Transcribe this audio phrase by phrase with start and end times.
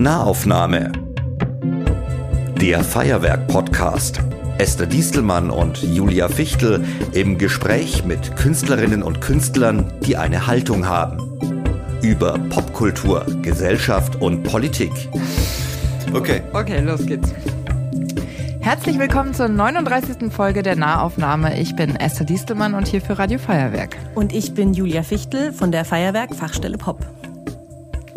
[0.00, 0.92] Nahaufnahme.
[2.58, 4.22] Der Feuerwerk-Podcast.
[4.56, 6.82] Esther Diestelmann und Julia Fichtel
[7.12, 11.18] im Gespräch mit Künstlerinnen und Künstlern, die eine Haltung haben.
[12.00, 14.90] Über Popkultur, Gesellschaft und Politik.
[16.14, 16.40] Okay.
[16.54, 17.34] Okay, los geht's.
[18.60, 20.32] Herzlich willkommen zur 39.
[20.32, 21.60] Folge der Nahaufnahme.
[21.60, 23.98] Ich bin Esther Diestelmann und hier für Radio Feuerwerk.
[24.14, 27.04] Und ich bin Julia Fichtel von der Feuerwerk Fachstelle Pop.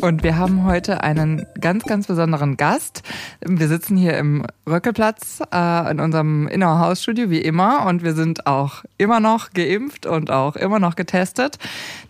[0.04, 3.04] Und wir haben heute einen ganz, ganz besonderen Gast.
[3.40, 8.13] Wir sitzen hier im Röckelplatz äh, in unserem Inner House Studio wie immer und wir
[8.13, 11.58] sind auch immer noch geimpft und auch immer noch getestet,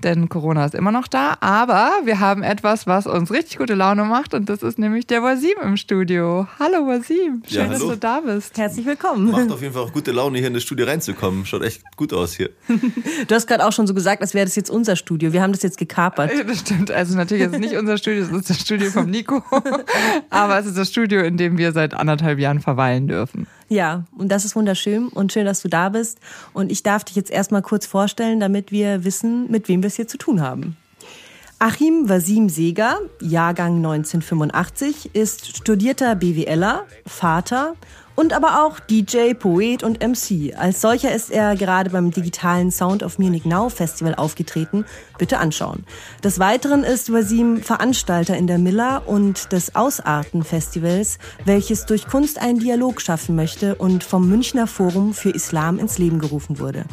[0.02, 1.38] denn Corona ist immer noch da.
[1.40, 5.22] Aber wir haben etwas, was uns richtig gute Laune macht und das ist nämlich der
[5.22, 6.48] Wasim im Studio.
[6.58, 8.58] Hallo Wasim, schön, ja, dass du da bist.
[8.58, 9.30] Herzlich willkommen.
[9.30, 11.45] Macht auf jeden Fall auch gute Laune, hier in das Studio reinzukommen.
[11.45, 12.50] Schaut echt gut aus hier.
[13.28, 15.31] du hast gerade auch schon so gesagt, als wäre das jetzt unser Studio.
[15.31, 16.31] Wir haben das jetzt gekapert.
[16.53, 19.44] Das stimmt, also natürlich ist es nicht unser Studio, es ist das Studio vom Nico.
[20.30, 23.48] Aber es ist das Studio, in dem wir seit anderthalb Jahren verweilen dürfen.
[23.70, 26.20] Ja, und das ist wunderschön und schön, dass du da bist.
[26.53, 29.95] Und ich darf dich jetzt erstmal kurz vorstellen, damit wir wissen, mit wem wir es
[29.95, 30.78] hier zu tun haben.
[31.59, 37.75] Achim Wasim Seger, Jahrgang 1985, ist studierter BWLer, Vater
[38.16, 40.53] und aber auch DJ, Poet und MC.
[40.58, 44.86] Als solcher ist er gerade beim digitalen Sound of Munich Now Festival aufgetreten.
[45.23, 45.85] Bitte anschauen.
[46.21, 52.41] Des Weiteren ist Wasim Veranstalter in der Miller und des Ausarten Festivals, welches durch Kunst
[52.41, 56.83] einen Dialog schaffen möchte und vom Münchner Forum für Islam ins Leben gerufen wurde.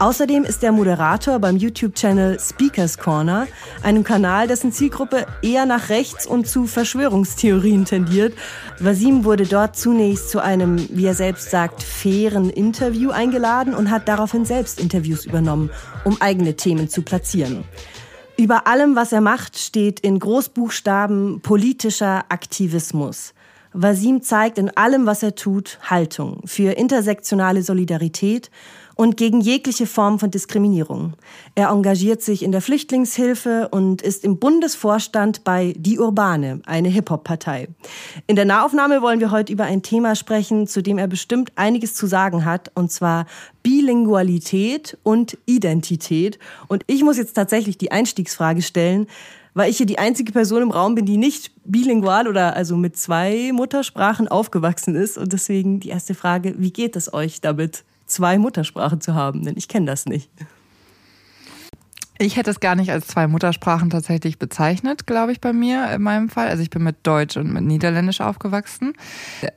[0.00, 3.46] Außerdem ist er Moderator beim YouTube-Channel Speakers Corner,
[3.84, 8.34] einem Kanal, dessen Zielgruppe eher nach rechts und zu Verschwörungstheorien tendiert.
[8.80, 14.08] Wasim wurde dort zunächst zu einem, wie er selbst sagt, fairen Interview eingeladen und hat
[14.08, 15.70] daraufhin selbst Interviews übernommen,
[16.04, 17.64] um eigene Themen zu platzieren.
[18.36, 23.34] Über allem, was er macht, steht in Großbuchstaben politischer Aktivismus.
[23.72, 28.50] Wasim zeigt in allem, was er tut, Haltung für intersektionale Solidarität
[28.98, 31.12] und gegen jegliche Form von Diskriminierung.
[31.54, 37.68] Er engagiert sich in der Flüchtlingshilfe und ist im Bundesvorstand bei Die Urbane, eine Hip-Hop-Partei.
[38.26, 41.94] In der Nahaufnahme wollen wir heute über ein Thema sprechen, zu dem er bestimmt einiges
[41.94, 43.26] zu sagen hat, und zwar
[43.62, 46.40] Bilingualität und Identität.
[46.66, 49.06] Und ich muss jetzt tatsächlich die Einstiegsfrage stellen,
[49.54, 52.96] weil ich hier die einzige Person im Raum bin, die nicht bilingual oder also mit
[52.96, 55.16] zwei Muttersprachen aufgewachsen ist.
[55.16, 57.84] Und deswegen die erste Frage, wie geht es euch damit?
[58.08, 60.30] Zwei Muttersprachen zu haben, denn ich kenne das nicht.
[62.20, 66.02] Ich hätte es gar nicht als zwei Muttersprachen tatsächlich bezeichnet, glaube ich, bei mir in
[66.02, 66.48] meinem Fall.
[66.48, 68.94] Also ich bin mit Deutsch und mit Niederländisch aufgewachsen,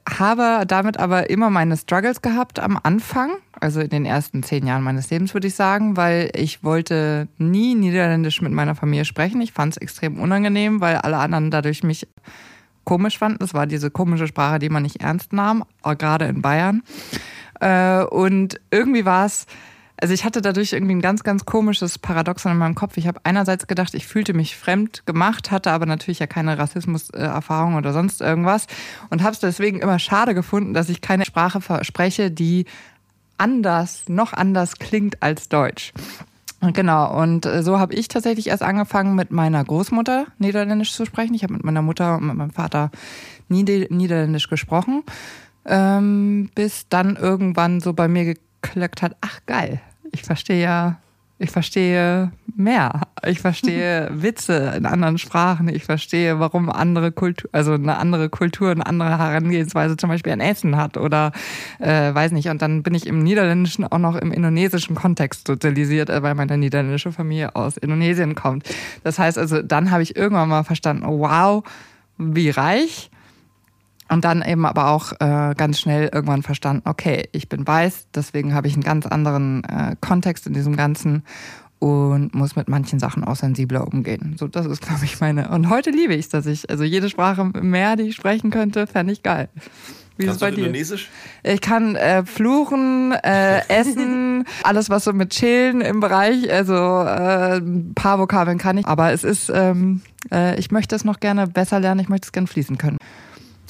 [0.08, 4.84] habe damit aber immer meine Struggles gehabt am Anfang, also in den ersten zehn Jahren
[4.84, 9.42] meines Lebens, würde ich sagen, weil ich wollte nie Niederländisch mit meiner Familie sprechen.
[9.42, 12.08] Ich fand es extrem unangenehm, weil alle anderen dadurch mich
[12.84, 13.40] komisch fanden.
[13.40, 15.64] Das war diese komische Sprache, die man nicht ernst nahm,
[15.98, 16.84] gerade in Bayern.
[17.62, 19.46] Äh, und irgendwie war es,
[19.98, 22.98] also ich hatte dadurch irgendwie ein ganz, ganz komisches Paradoxon in meinem Kopf.
[22.98, 27.76] Ich habe einerseits gedacht, ich fühlte mich fremd gemacht, hatte aber natürlich ja keine Rassismuserfahrung
[27.76, 28.66] oder sonst irgendwas
[29.12, 32.66] und habe es deswegen immer schade gefunden, dass ich keine Sprache spreche, die
[33.38, 35.94] anders, noch anders klingt als Deutsch.
[36.74, 41.34] Genau, und äh, so habe ich tatsächlich erst angefangen, mit meiner Großmutter Niederländisch zu sprechen.
[41.34, 42.92] Ich habe mit meiner Mutter und mit meinem Vater
[43.50, 45.04] Niederländisch gesprochen
[45.66, 51.00] ähm, bis dann irgendwann so bei mir geklackt hat, ach geil, ich verstehe ja,
[51.42, 53.02] ich verstehe mehr.
[53.26, 55.70] Ich verstehe Witze in anderen Sprachen.
[55.70, 60.40] Ich verstehe, warum andere Kultur, also eine andere Kultur, eine andere Herangehensweise zum Beispiel an
[60.40, 61.32] Essen hat oder
[61.80, 62.50] äh, weiß nicht.
[62.50, 66.60] Und dann bin ich im Niederländischen auch noch im indonesischen Kontext sozialisiert, äh, weil meine
[66.60, 68.70] niederländische Familie aus Indonesien kommt.
[69.04, 71.64] Das heißt also, dann habe ich irgendwann mal verstanden, wow,
[72.20, 73.10] wie reich
[74.12, 78.54] und dann eben aber auch äh, ganz schnell irgendwann verstanden, okay, ich bin weiß, deswegen
[78.54, 81.24] habe ich einen ganz anderen äh, Kontext in diesem Ganzen
[81.80, 84.36] und muss mit manchen Sachen auch sensibler umgehen.
[84.38, 85.50] So, das ist, glaube ich, meine.
[85.50, 88.86] Und heute liebe ich es, dass ich, also jede Sprache mehr, die ich sprechen könnte,
[88.86, 89.48] fände ich geil.
[90.18, 90.66] Wie Kannst ist es bei dir?
[90.66, 91.10] Indonesisch?
[91.42, 97.60] Ich kann äh, fluchen, äh, essen, alles was so mit chillen im Bereich, also äh,
[97.60, 101.48] ein paar Vokabeln kann ich, aber es ist, ähm, äh, ich möchte es noch gerne
[101.48, 102.98] besser lernen, ich möchte es gerne fließen können.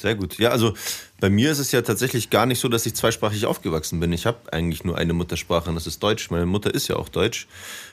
[0.01, 0.39] Sehr gut.
[0.39, 0.73] Ja, also
[1.19, 4.11] bei mir ist es ja tatsächlich gar nicht so, dass ich zweisprachig aufgewachsen bin.
[4.13, 6.31] Ich habe eigentlich nur eine Muttersprache und das ist Deutsch.
[6.31, 7.47] Meine Mutter ist ja auch Deutsch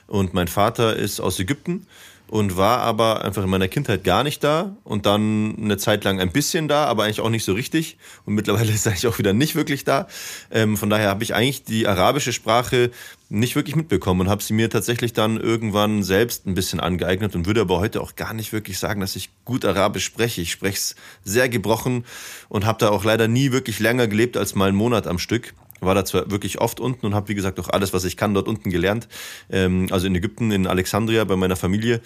[0.07, 1.85] und mein Vater ist aus Ägypten
[2.29, 6.19] und war aber einfach in meiner Kindheit gar nicht da und dann eine Zeit lang
[6.19, 9.33] ein bisschen da, aber eigentlich auch nicht so richtig und mittlerweile ist eigentlich auch wieder
[9.33, 10.07] nicht wirklich da.
[10.51, 12.91] Ähm, von daher habe ich eigentlich die arabische Sprache
[13.29, 17.45] nicht wirklich mitbekommen und habe sie mir tatsächlich dann irgendwann selbst ein bisschen angeeignet und
[17.45, 20.41] würde aber heute auch gar nicht wirklich sagen, dass ich gut Arabisch spreche.
[20.41, 22.05] Ich spreche es sehr gebrochen
[22.47, 25.53] und habe da auch leider nie wirklich länger gelebt als mal einen Monat am Stück
[25.81, 28.33] war da zwar wirklich oft unten und habe, wie gesagt, auch alles, was ich kann,
[28.33, 29.07] dort unten gelernt.
[29.49, 32.01] Ähm, also in Ägypten, in Alexandria bei meiner Familie.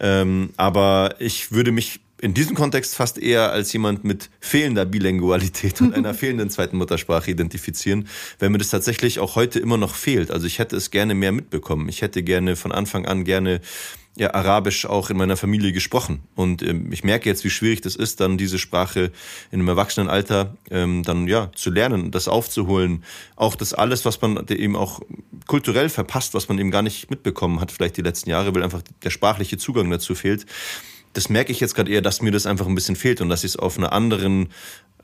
[0.00, 5.80] Ähm, aber ich würde mich in diesem Kontext fast eher als jemand mit fehlender Bilingualität
[5.80, 10.30] und einer fehlenden zweiten Muttersprache identifizieren, wenn mir das tatsächlich auch heute immer noch fehlt.
[10.30, 11.88] Also ich hätte es gerne mehr mitbekommen.
[11.88, 13.60] Ich hätte gerne von Anfang an gerne
[14.16, 16.20] ja, Arabisch auch in meiner Familie gesprochen.
[16.34, 19.12] Und ähm, ich merke jetzt, wie schwierig das ist, dann diese Sprache
[19.52, 23.04] in einem Erwachsenenalter ähm, dann ja zu lernen, das aufzuholen.
[23.36, 25.00] Auch das alles, was man eben auch
[25.46, 28.82] kulturell verpasst, was man eben gar nicht mitbekommen hat, vielleicht die letzten Jahre, weil einfach
[29.04, 30.46] der sprachliche Zugang dazu fehlt.
[31.12, 33.44] Das merke ich jetzt gerade eher, dass mir das einfach ein bisschen fehlt und dass
[33.44, 34.48] ich es auf einer anderen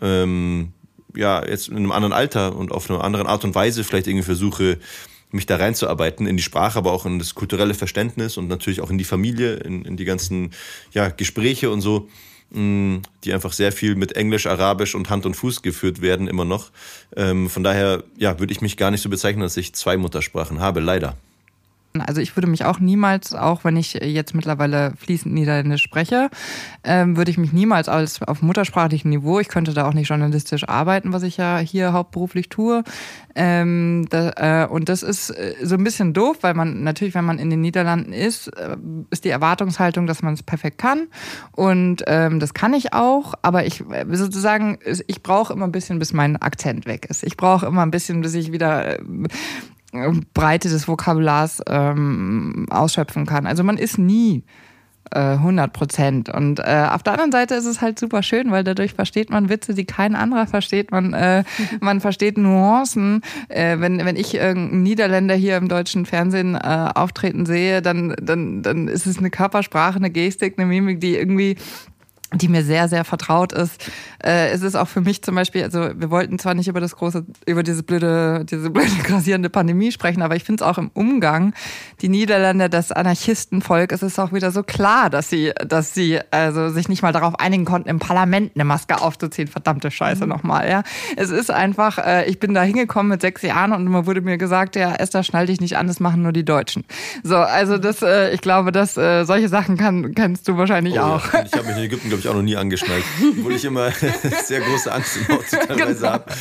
[0.01, 0.73] ähm,
[1.17, 4.25] ja, jetzt in einem anderen Alter und auf einer anderen Art und Weise vielleicht irgendwie
[4.25, 4.79] versuche,
[5.31, 8.91] mich da reinzuarbeiten in die Sprache, aber auch in das kulturelle Verständnis und natürlich auch
[8.91, 10.53] in die Familie, in, in die ganzen
[10.93, 12.09] ja, Gespräche und so,
[12.51, 16.45] mm, die einfach sehr viel mit Englisch, Arabisch und Hand und Fuß geführt werden immer
[16.45, 16.71] noch.
[17.17, 20.61] Ähm, von daher ja, würde ich mich gar nicht so bezeichnen, dass ich zwei Muttersprachen
[20.61, 21.17] habe, leider.
[22.01, 26.29] Also ich würde mich auch niemals, auch wenn ich jetzt mittlerweile fließend Niederländisch spreche,
[26.83, 30.69] ähm, würde ich mich niemals als auf muttersprachlichem Niveau, ich könnte da auch nicht journalistisch
[30.69, 32.83] arbeiten, was ich ja hier hauptberuflich tue.
[33.37, 37.25] Ähm, da, äh, und das ist äh, so ein bisschen doof, weil man natürlich, wenn
[37.25, 38.77] man in den Niederlanden ist, äh,
[39.11, 41.07] ist die Erwartungshaltung, dass man es perfekt kann.
[41.53, 46.01] Und ähm, das kann ich auch, aber ich äh, sozusagen, ich brauche immer ein bisschen,
[46.01, 47.23] bis mein Akzent weg ist.
[47.23, 48.99] Ich brauche immer ein bisschen, bis ich wieder
[50.35, 53.47] Breite des Vokabulars ähm, ausschöpfen kann.
[53.47, 54.45] Also man ist nie
[55.11, 56.29] äh, 100 Prozent.
[56.29, 59.49] Und äh, auf der anderen Seite ist es halt super schön, weil dadurch versteht man
[59.49, 60.91] Witze, die kein anderer versteht.
[60.91, 61.45] Man, äh,
[61.81, 63.23] man versteht Nuancen.
[63.49, 68.63] Äh, wenn, wenn ich irgendeinen Niederländer hier im deutschen Fernsehen äh, auftreten sehe, dann, dann,
[68.63, 71.57] dann ist es eine Körpersprache, eine Gestik, eine Mimik, die irgendwie
[72.35, 73.91] die mir sehr, sehr vertraut ist.
[74.23, 76.97] Äh, es ist auch für mich zum Beispiel, also wir wollten zwar nicht über das
[76.97, 80.91] große, über diese blöde, diese blöde grassierende Pandemie sprechen, aber ich finde es auch im
[80.95, 81.55] Umgang,
[82.01, 86.71] die Niederländer, das Anarchistenvolk, es ist auch wieder so klar, dass sie, dass sie also
[86.71, 89.49] sich nicht mal darauf einigen konnten, im Parlament eine Maske aufzuziehen.
[89.49, 90.31] Verdammte Scheiße mhm.
[90.31, 90.83] nochmal, ja.
[91.17, 94.39] Es ist einfach, äh, ich bin da hingekommen mit sechs Jahren und immer wurde mir
[94.39, 96.85] gesagt, ja, Esther, schnall dich nicht an, das machen nur die Deutschen.
[97.23, 101.03] So, also das, äh, ich glaube, dass äh, solche Sachen kann, kennst du wahrscheinlich oh,
[101.03, 101.33] auch.
[101.33, 101.45] Ja.
[101.45, 103.05] Ich habe mich in Ägypten, glaube ich, auch noch nie angeschnallt,
[103.39, 103.91] obwohl ich immer
[104.45, 106.13] sehr große Angst im Auto teilweise genau.
[106.13, 106.33] habe.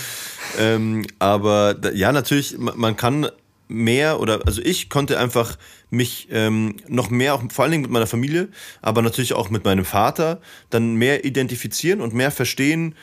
[0.60, 3.28] Ähm, aber ja, natürlich, man kann
[3.68, 5.58] mehr oder also ich konnte einfach
[5.90, 8.50] mich ähm, noch mehr, auch vor allen Dingen mit meiner Familie,
[8.82, 12.96] aber natürlich auch mit meinem Vater, dann mehr identifizieren und mehr verstehen,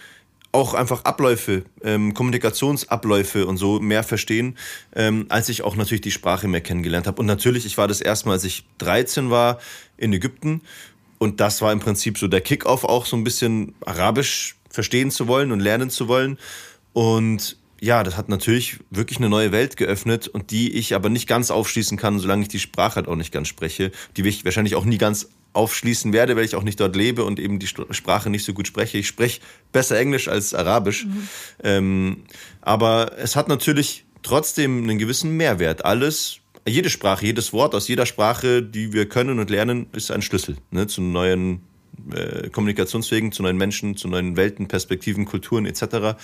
[0.52, 4.56] auch einfach Abläufe, ähm, Kommunikationsabläufe und so mehr verstehen,
[4.96, 7.20] ähm, als ich auch natürlich die Sprache mehr kennengelernt habe.
[7.20, 9.60] Und natürlich, ich war das erste Mal, als ich 13 war
[9.96, 10.62] in Ägypten
[11.20, 15.28] und das war im Prinzip so der Kickoff, auch so ein bisschen Arabisch verstehen zu
[15.28, 16.38] wollen und lernen zu wollen.
[16.94, 21.28] Und ja, das hat natürlich wirklich eine neue Welt geöffnet und die ich aber nicht
[21.28, 24.76] ganz aufschließen kann, solange ich die Sprache halt auch nicht ganz spreche, die ich wahrscheinlich
[24.76, 28.30] auch nie ganz aufschließen werde, weil ich auch nicht dort lebe und eben die Sprache
[28.30, 28.96] nicht so gut spreche.
[28.96, 29.42] Ich spreche
[29.72, 31.04] besser Englisch als Arabisch.
[31.04, 31.28] Mhm.
[31.62, 32.16] Ähm,
[32.62, 35.84] aber es hat natürlich trotzdem einen gewissen Mehrwert.
[35.84, 40.22] Alles jede Sprache, jedes Wort aus jeder Sprache, die wir können und lernen, ist ein
[40.22, 41.60] Schlüssel ne, zu neuen
[42.14, 46.16] äh, Kommunikationswegen, zu neuen Menschen, zu neuen Welten, Perspektiven, Kulturen etc.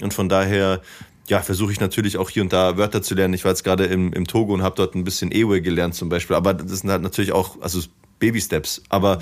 [0.00, 0.80] Und von daher
[1.28, 3.34] ja, versuche ich natürlich auch hier und da Wörter zu lernen.
[3.34, 6.08] Ich war jetzt gerade im, im Togo und habe dort ein bisschen Ewe gelernt zum
[6.08, 6.36] Beispiel.
[6.36, 7.80] Aber das sind halt natürlich auch also
[8.18, 8.82] Baby-Steps.
[8.88, 9.20] Aber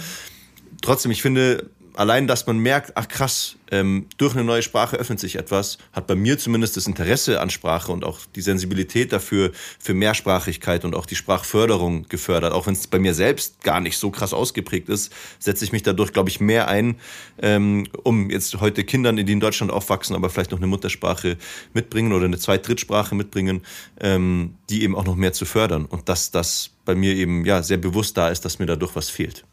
[0.80, 5.18] trotzdem, ich finde, allein, dass man merkt, ach krass, ähm, durch eine neue Sprache öffnet
[5.18, 9.50] sich etwas, hat bei mir zumindest das Interesse an Sprache und auch die Sensibilität dafür,
[9.80, 12.52] für Mehrsprachigkeit und auch die Sprachförderung gefördert.
[12.52, 15.82] Auch wenn es bei mir selbst gar nicht so krass ausgeprägt ist, setze ich mich
[15.82, 17.00] dadurch, glaube ich, mehr ein,
[17.42, 21.36] ähm, um jetzt heute Kindern, die in Deutschland aufwachsen, aber vielleicht noch eine Muttersprache
[21.74, 23.62] mitbringen oder eine Zweit-, Drittsprache mitbringen,
[24.00, 25.84] ähm, die eben auch noch mehr zu fördern.
[25.84, 29.10] Und dass das bei mir eben ja sehr bewusst da ist, dass mir dadurch was
[29.10, 29.44] fehlt.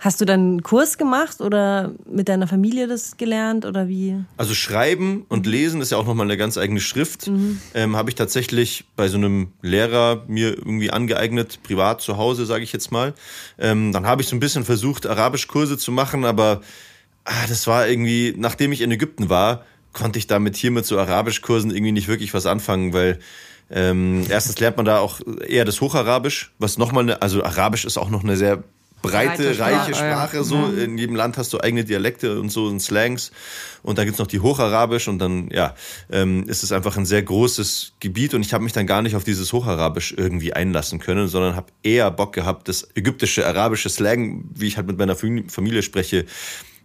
[0.00, 4.16] Hast du dann einen Kurs gemacht oder mit deiner Familie das gelernt oder wie?
[4.36, 7.26] Also Schreiben und Lesen ist ja auch nochmal eine ganz eigene Schrift.
[7.26, 7.60] Mhm.
[7.74, 12.62] Ähm, Habe ich tatsächlich bei so einem Lehrer mir irgendwie angeeignet, privat zu Hause, sage
[12.62, 13.12] ich jetzt mal.
[13.58, 16.60] Ähm, dann habe ich so ein bisschen versucht, Arabischkurse zu machen, aber
[17.24, 20.98] ah, das war irgendwie, nachdem ich in Ägypten war, konnte ich damit hier mit so
[20.98, 23.18] Arabischkursen irgendwie nicht wirklich was anfangen, weil
[23.70, 27.98] ähm, erstens lernt man da auch eher das Hocharabisch, was nochmal, eine, also Arabisch ist
[27.98, 28.62] auch noch eine sehr
[29.02, 30.44] breite, breite reiche Sprache.
[30.44, 30.84] So ja.
[30.84, 33.30] in jedem Land hast du eigene Dialekte und so und Slangs.
[33.82, 35.74] Und dann gibt's noch die Hocharabisch und dann ja
[36.10, 39.16] ähm, ist es einfach ein sehr großes Gebiet und ich habe mich dann gar nicht
[39.16, 44.44] auf dieses Hocharabisch irgendwie einlassen können, sondern habe eher Bock gehabt, das ägyptische, arabische Slang,
[44.54, 46.26] wie ich halt mit meiner Familie spreche,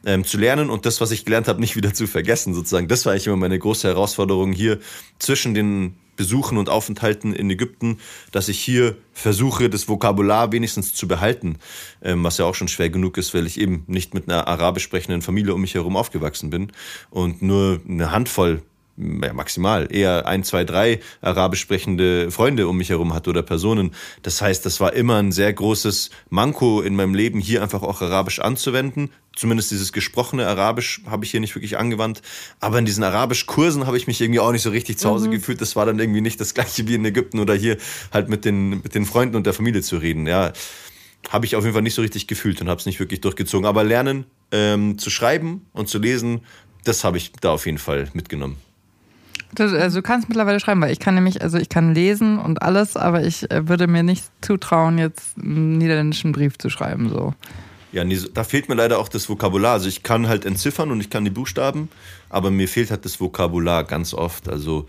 [0.06, 2.88] ähm, zu lernen und das, was ich gelernt habe, nicht wieder zu vergessen, sozusagen.
[2.88, 4.80] Das war eigentlich immer meine große Herausforderung hier
[5.20, 8.00] zwischen den Besuchen und Aufenthalten in Ägypten,
[8.32, 11.58] dass ich hier versuche, das Vokabular wenigstens zu behalten,
[12.02, 14.84] ähm, was ja auch schon schwer genug ist, weil ich eben nicht mit einer arabisch
[14.84, 16.72] sprechenden Familie um mich herum aufgewachsen bin
[17.10, 18.62] und nur eine Handvoll
[18.98, 23.92] ja, maximal eher ein, zwei, drei arabisch sprechende Freunde um mich herum hatte oder Personen.
[24.22, 28.02] Das heißt, das war immer ein sehr großes Manko in meinem Leben, hier einfach auch
[28.02, 29.10] Arabisch anzuwenden.
[29.36, 32.22] Zumindest dieses gesprochene Arabisch habe ich hier nicht wirklich angewandt.
[32.60, 35.32] Aber in diesen Arabisch-Kursen habe ich mich irgendwie auch nicht so richtig zu Hause mhm.
[35.32, 35.60] gefühlt.
[35.60, 37.78] Das war dann irgendwie nicht das gleiche wie in Ägypten oder hier
[38.12, 40.28] halt mit den, mit den Freunden und der Familie zu reden.
[40.28, 40.54] Ja,
[41.30, 43.66] habe ich auf jeden Fall nicht so richtig gefühlt und habe es nicht wirklich durchgezogen.
[43.66, 46.42] Aber lernen ähm, zu schreiben und zu lesen,
[46.84, 48.58] das habe ich da auf jeden Fall mitgenommen.
[49.56, 52.62] Du, also du kannst mittlerweile schreiben, weil ich kann nämlich, also ich kann lesen und
[52.62, 57.10] alles, aber ich äh, würde mir nicht zutrauen, jetzt einen niederländischen Brief zu schreiben.
[57.10, 57.34] So.
[57.92, 59.74] Ja, da fehlt mir leider auch das Vokabular.
[59.74, 61.90] Also ich kann halt entziffern und ich kann die Buchstaben,
[62.30, 64.50] aber mir fehlt halt das Vokabular ganz oft.
[64.50, 64.88] Also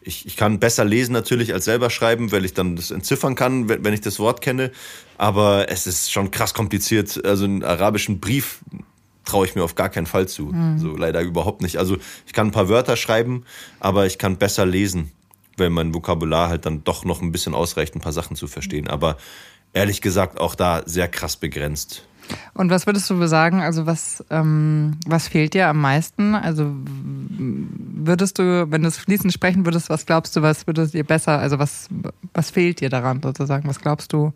[0.00, 3.68] ich, ich kann besser lesen natürlich als selber schreiben, weil ich dann das entziffern kann,
[3.68, 4.70] wenn, wenn ich das Wort kenne.
[5.18, 7.24] Aber es ist schon krass kompliziert.
[7.24, 8.60] Also einen arabischen Brief
[9.24, 10.46] traue ich mir auf gar keinen Fall zu.
[10.46, 10.78] Mhm.
[10.78, 11.78] So leider überhaupt nicht.
[11.78, 13.44] Also ich kann ein paar Wörter schreiben,
[13.80, 15.12] aber ich kann besser lesen,
[15.56, 18.88] weil mein Vokabular halt dann doch noch ein bisschen ausreicht, ein paar Sachen zu verstehen.
[18.88, 19.16] Aber
[19.72, 22.04] ehrlich gesagt auch da sehr krass begrenzt.
[22.54, 26.34] Und was würdest du sagen, also was, ähm, was fehlt dir am meisten?
[26.34, 26.72] Also
[27.36, 31.38] würdest du, wenn du es fließend sprechen würdest, was glaubst du, was würdest dir besser,
[31.38, 31.88] also was,
[32.32, 33.68] was fehlt dir daran sozusagen?
[33.68, 34.32] Was glaubst du,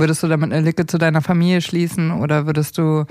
[0.00, 3.04] Würdest du damit eine Lücke zu deiner Familie schließen oder würdest du,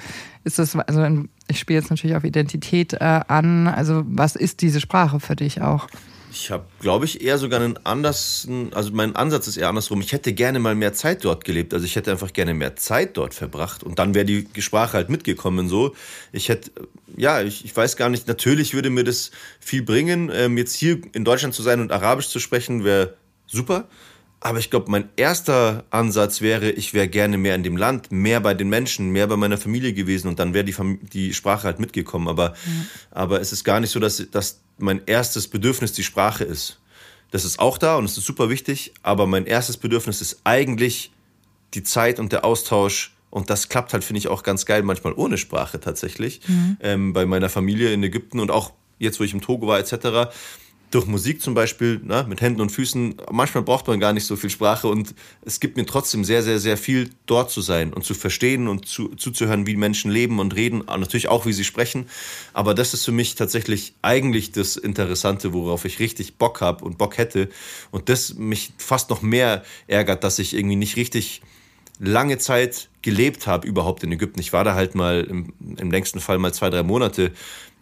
[0.43, 1.05] ist das, also
[1.47, 5.61] ich spiele jetzt natürlich auf Identität äh, an, also was ist diese Sprache für dich
[5.61, 5.87] auch?
[6.31, 10.01] Ich habe, glaube ich, eher sogar einen anderen, also mein Ansatz ist eher andersrum.
[10.01, 11.73] Ich hätte gerne mal mehr Zeit dort gelebt.
[11.73, 15.09] Also ich hätte einfach gerne mehr Zeit dort verbracht und dann wäre die Sprache halt
[15.09, 15.95] mitgekommen so.
[16.31, 16.71] Ich hätte,
[17.17, 20.31] ja, ich, ich weiß gar nicht, natürlich würde mir das viel bringen.
[20.31, 23.15] Ähm, jetzt hier in Deutschland zu sein und Arabisch zu sprechen, wäre
[23.47, 23.87] super.
[24.41, 28.39] Aber ich glaube, mein erster Ansatz wäre, ich wäre gerne mehr in dem Land, mehr
[28.39, 30.75] bei den Menschen, mehr bei meiner Familie gewesen und dann wäre die,
[31.11, 32.29] die Sprache halt mitgekommen.
[32.29, 32.87] Aber, mhm.
[33.11, 36.79] aber es ist gar nicht so, dass, dass mein erstes Bedürfnis die Sprache ist.
[37.31, 41.11] Das ist auch da und es ist super wichtig, aber mein erstes Bedürfnis ist eigentlich
[41.73, 43.13] die Zeit und der Austausch.
[43.29, 46.41] Und das klappt halt, finde ich, auch ganz geil, manchmal ohne Sprache tatsächlich.
[46.47, 46.77] Mhm.
[46.79, 50.31] Ähm, bei meiner Familie in Ägypten und auch jetzt, wo ich im Togo war, etc
[50.91, 54.35] durch Musik zum Beispiel, ne, mit Händen und Füßen, manchmal braucht man gar nicht so
[54.35, 58.03] viel Sprache und es gibt mir trotzdem sehr, sehr, sehr viel dort zu sein und
[58.03, 62.09] zu verstehen und zu, zuzuhören, wie Menschen leben und reden, natürlich auch, wie sie sprechen.
[62.53, 66.97] Aber das ist für mich tatsächlich eigentlich das Interessante, worauf ich richtig Bock habe und
[66.97, 67.49] Bock hätte.
[67.91, 71.41] Und das mich fast noch mehr ärgert, dass ich irgendwie nicht richtig
[71.99, 74.39] lange Zeit gelebt habe überhaupt in Ägypten.
[74.39, 77.31] Ich war da halt mal im, im längsten Fall mal zwei, drei Monate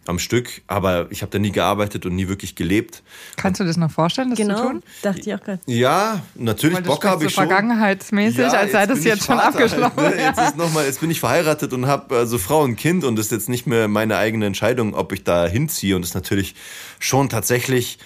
[0.06, 3.02] am Stück, aber ich habe da nie gearbeitet und nie wirklich gelebt.
[3.36, 4.82] Kannst du das noch vorstellen, das genau, zu tun?
[5.02, 5.60] dachte ich auch gerade.
[5.66, 7.48] Ja, natürlich, Bock habe ich so schon.
[7.48, 9.96] vergangenheitsmäßig, ja, als sei das jetzt schon abgeschlossen.
[9.96, 10.22] Halt, ne?
[10.22, 13.16] Jetzt, ist noch mal, jetzt bin ich verheiratet und habe also Frau und Kind und
[13.16, 16.14] das ist jetzt nicht mehr meine eigene Entscheidung, ob ich da hinziehe und das ist
[16.14, 16.54] natürlich
[16.98, 17.98] schon tatsächlich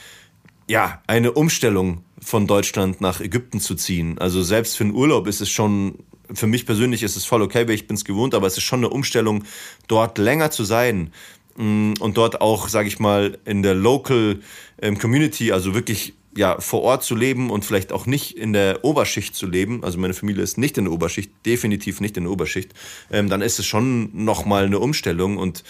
[0.68, 4.18] ja, eine Umstellung von Deutschland nach Ägypten zu ziehen.
[4.18, 5.98] Also selbst für einen Urlaub ist es schon
[6.34, 8.64] für mich persönlich ist es voll okay, weil ich bin es gewohnt, aber es ist
[8.64, 9.44] schon eine Umstellung,
[9.88, 11.12] dort länger zu sein,
[11.56, 14.40] und dort auch, sage ich mal, in der Local
[14.80, 18.84] ähm, Community, also wirklich ja, vor Ort zu leben und vielleicht auch nicht in der
[18.84, 22.32] Oberschicht zu leben, also meine Familie ist nicht in der Oberschicht, definitiv nicht in der
[22.32, 22.72] Oberschicht,
[23.10, 25.62] ähm, dann ist es schon nochmal eine Umstellung und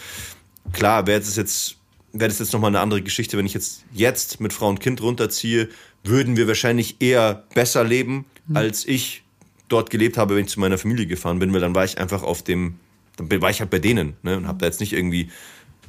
[0.72, 1.76] klar, wäre es jetzt,
[2.12, 5.02] wäre das jetzt nochmal eine andere Geschichte, wenn ich jetzt, jetzt mit Frau und Kind
[5.02, 5.68] runterziehe,
[6.04, 8.56] würden wir wahrscheinlich eher besser leben, mhm.
[8.56, 9.24] als ich
[9.68, 12.22] dort gelebt habe, wenn ich zu meiner Familie gefahren bin, weil dann war ich einfach
[12.22, 12.78] auf dem,
[13.16, 15.30] dann war ich halt bei denen ne, und habe da jetzt nicht irgendwie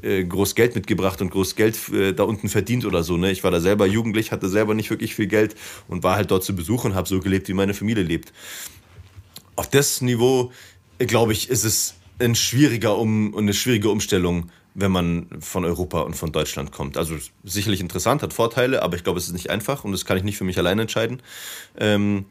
[0.03, 3.17] äh, groß Geld mitgebracht und groß Geld äh, da unten verdient oder so.
[3.17, 3.31] Ne?
[3.31, 5.55] Ich war da selber jugendlich, hatte selber nicht wirklich viel Geld
[5.87, 8.33] und war halt dort zu Besuch und habe so gelebt, wie meine Familie lebt.
[9.55, 10.51] Auf das Niveau,
[10.99, 16.01] äh, glaube ich, ist es ein schwieriger um, eine schwierige Umstellung, wenn man von Europa
[16.01, 16.97] und von Deutschland kommt.
[16.97, 20.17] Also sicherlich interessant, hat Vorteile, aber ich glaube, es ist nicht einfach und das kann
[20.17, 21.21] ich nicht für mich alleine entscheiden.
[21.77, 22.25] Ähm,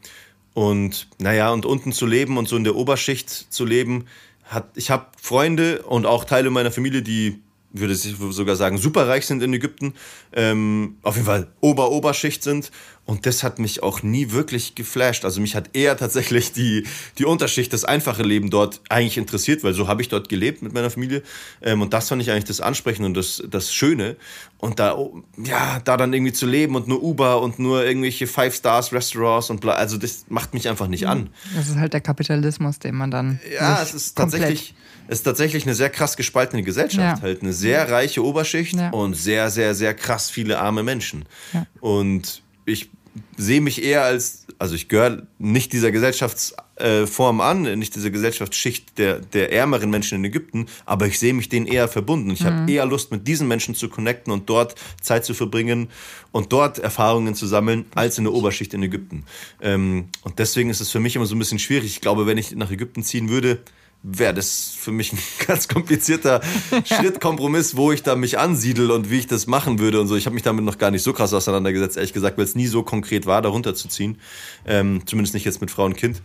[0.53, 4.05] und naja, und unten zu leben und so in der Oberschicht zu leben,
[4.43, 7.39] hat, ich habe Freunde und auch Teile meiner Familie, die
[7.73, 9.93] würde ich sogar sagen, superreich sind in Ägypten,
[10.31, 12.71] ähm, auf jeden Fall Ober-Oberschicht sind
[13.05, 15.25] Und das hat mich auch nie wirklich geflasht.
[15.25, 16.85] Also mich hat eher tatsächlich die,
[17.17, 20.73] die Unterschicht, das einfache Leben dort eigentlich interessiert, weil so habe ich dort gelebt mit
[20.73, 21.21] meiner Familie.
[21.61, 24.15] Ähm, und das fand ich eigentlich das Ansprechende und das, das Schöne.
[24.57, 24.97] Und da,
[25.43, 29.73] ja, da dann irgendwie zu leben und nur Uber und nur irgendwelche Five-Stars-Restaurants und bla,
[29.73, 31.29] also das macht mich einfach nicht an.
[31.55, 33.41] Das ist halt der Kapitalismus, den man dann.
[33.53, 34.75] Ja, es ist tatsächlich,
[35.09, 37.17] es ist tatsächlich eine sehr krass gespaltene Gesellschaft.
[37.17, 37.21] Ja.
[37.21, 38.91] Halt eine sehr reiche Oberschicht Ja.
[38.91, 41.25] und sehr, sehr, sehr krass viele arme Menschen.
[41.51, 41.65] Ja.
[41.81, 42.89] Und ich
[43.37, 49.19] sehe mich eher als, also ich gehöre nicht dieser Gesellschaftsform an, nicht dieser Gesellschaftsschicht der,
[49.19, 52.31] der ärmeren Menschen in Ägypten, aber ich sehe mich denen eher verbunden.
[52.31, 55.89] Ich habe eher Lust, mit diesen Menschen zu connecten und dort Zeit zu verbringen
[56.31, 59.25] und dort Erfahrungen zu sammeln, als in der Oberschicht in Ägypten.
[59.61, 61.85] Ähm, und deswegen ist es für mich immer so ein bisschen schwierig.
[61.91, 63.59] Ich glaube, wenn ich nach Ägypten ziehen würde,
[64.03, 66.41] wäre das für mich ein ganz komplizierter
[66.83, 70.15] Schritt, Kompromiss, wo ich da mich ansiedel und wie ich das machen würde und so.
[70.15, 72.67] Ich habe mich damit noch gar nicht so krass auseinandergesetzt, ehrlich gesagt, weil es nie
[72.67, 74.19] so konkret war, da runterzuziehen.
[74.65, 76.21] Ähm, zumindest nicht jetzt mit Frau und Kind.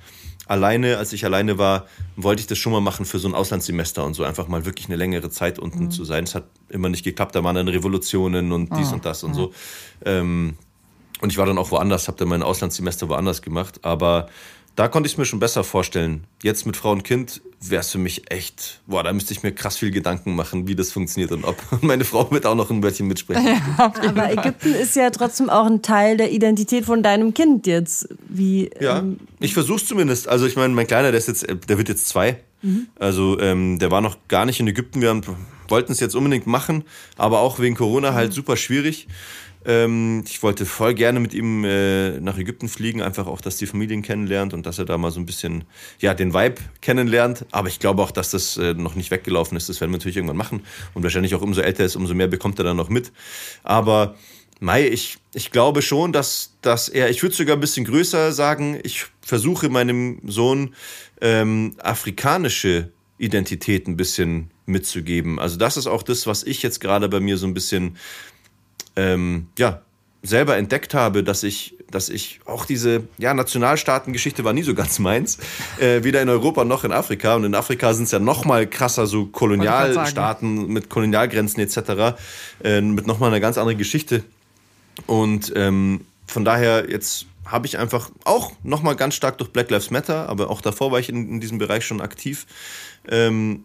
[0.47, 4.05] Alleine, als ich alleine war, wollte ich das schon mal machen für so ein Auslandssemester
[4.05, 6.25] und so einfach mal wirklich eine längere Zeit unten zu sein.
[6.25, 9.53] Es hat immer nicht geklappt, da waren dann Revolutionen und dies und das und so.
[10.05, 10.57] Ähm,
[11.21, 13.85] und ich war dann auch woanders, habe dann mein Auslandssemester woanders gemacht.
[13.85, 14.29] Aber
[14.75, 16.25] da konnte ich es mir schon besser vorstellen.
[16.43, 19.53] Jetzt mit Frau und Kind wäre es für mich echt, boah, da müsste ich mir
[19.53, 21.57] krass viel Gedanken machen, wie das funktioniert und ob.
[21.83, 23.61] Meine Frau wird auch noch ein Wörtchen mitsprechen.
[23.77, 28.09] Aber Ägypten ist ja trotzdem auch ein Teil der Identität von deinem Kind jetzt.
[28.29, 30.29] Wie, Ja, ähm, ich versuch's zumindest.
[30.29, 32.41] Also ich meine, mein Kleiner, der ist jetzt, der wird jetzt zwei.
[32.99, 35.01] Also ähm, der war noch gar nicht in Ägypten.
[35.01, 35.21] Wir
[35.69, 36.85] wollten es jetzt unbedingt machen,
[37.17, 39.07] aber auch wegen Corona halt super schwierig.
[39.65, 43.67] Ähm, ich wollte voll gerne mit ihm äh, nach Ägypten fliegen, einfach auch, dass die
[43.67, 45.65] Familien kennenlernt und dass er da mal so ein bisschen
[46.01, 47.45] ja den Vibe kennenlernt.
[47.51, 49.69] Aber ich glaube auch, dass das äh, noch nicht weggelaufen ist.
[49.69, 50.63] Das werden wir natürlich irgendwann machen
[50.95, 53.13] und wahrscheinlich auch umso älter er ist, umso mehr bekommt er dann noch mit.
[53.63, 54.17] Aber
[54.61, 58.81] Mai, ich, ich glaube schon, dass, dass er, ich würde sogar ein bisschen größer sagen,
[58.83, 60.75] ich versuche meinem Sohn
[61.21, 65.39] ähm, afrikanische Identität ein bisschen mitzugeben.
[65.39, 67.97] Also das ist auch das, was ich jetzt gerade bei mir so ein bisschen
[68.97, 69.83] ähm, ja,
[70.23, 74.99] selber entdeckt habe, dass ich, dass ich auch diese ja, Nationalstaatengeschichte war nie so ganz
[74.99, 75.39] meins,
[75.81, 77.35] äh, weder in Europa noch in Afrika.
[77.35, 82.17] Und in Afrika sind es ja noch mal krasser, so Kolonialstaaten mit Kolonialgrenzen etc.,
[82.65, 84.25] äh, mit noch mal einer ganz anderen Geschichte.
[85.07, 89.71] Und ähm, von daher jetzt habe ich einfach auch noch mal ganz stark durch Black
[89.71, 92.47] Lives Matter, aber auch davor war ich in, in diesem Bereich schon aktiv,
[93.09, 93.65] ähm,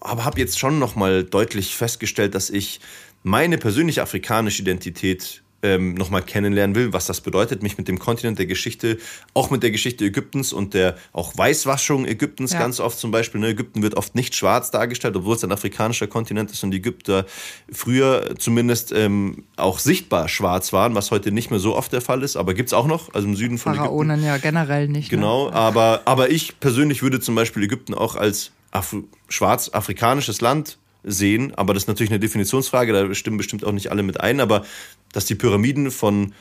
[0.00, 2.80] aber habe jetzt schon noch mal deutlich festgestellt, dass ich
[3.22, 7.98] meine persönliche afrikanische Identität ähm, noch mal kennenlernen will, was das bedeutet, mich mit dem
[7.98, 8.96] Kontinent der Geschichte,
[9.34, 12.60] auch mit der Geschichte Ägyptens und der auch Weißwaschung Ägyptens Ja.
[12.60, 13.42] ganz oft zum Beispiel.
[13.42, 13.48] Ne?
[13.48, 17.26] Ägypten wird oft nicht schwarz dargestellt, obwohl es ein afrikanischer Kontinent ist und die Ägypter
[17.70, 22.22] früher zumindest ähm, auch sichtbar schwarz waren, was heute nicht mehr so oft der Fall
[22.22, 23.84] ist, aber gibt es auch noch, also im Süden von Ägypten.
[23.86, 25.10] Pharaonen ja generell nicht.
[25.10, 25.56] Genau, Ne?
[25.56, 31.74] aber, aber ich persönlich würde zum Beispiel Ägypten auch als Afri schwarz-afrikanisches Land sehen, aber
[31.74, 34.64] das ist natürlich eine Definitionsfrage, da stimmen bestimmt auch nicht alle mit ein, aber
[35.12, 36.32] dass die Pyramiden von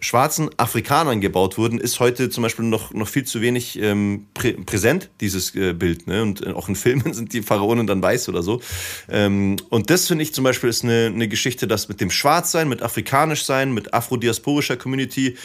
[0.00, 4.52] schwarzen Afrikanern gebaut wurden, ist heute zum Beispiel noch, noch viel zu wenig ähm, prä
[4.52, 6.06] präsent, dieses äh, Bild.
[6.06, 6.22] Ne?
[6.22, 8.60] Und äh, auch in Filmen sind die Pharaonen dann weiß oder so.
[9.08, 12.68] Ähm, und das finde ich zum Beispiel ist eine, eine Geschichte, dass mit dem Schwarzsein,
[12.68, 15.36] mit Afrikanischsein, mit afrodiasporischer Community,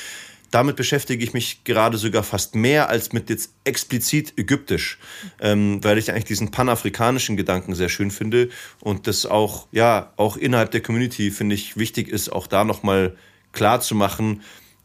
[0.55, 4.99] damit beschäftige ich mich gerade sogar fast mehr als mit jetzt explizit ägyptisch,
[5.41, 8.47] ähm, weil ich eigentlich diesen panafrikanischen Gedanken sehr schön finde
[8.79, 13.17] und das auch, ja, auch innerhalb der Community finde ich wichtig ist, auch da nochmal
[13.51, 14.43] klar zu machen,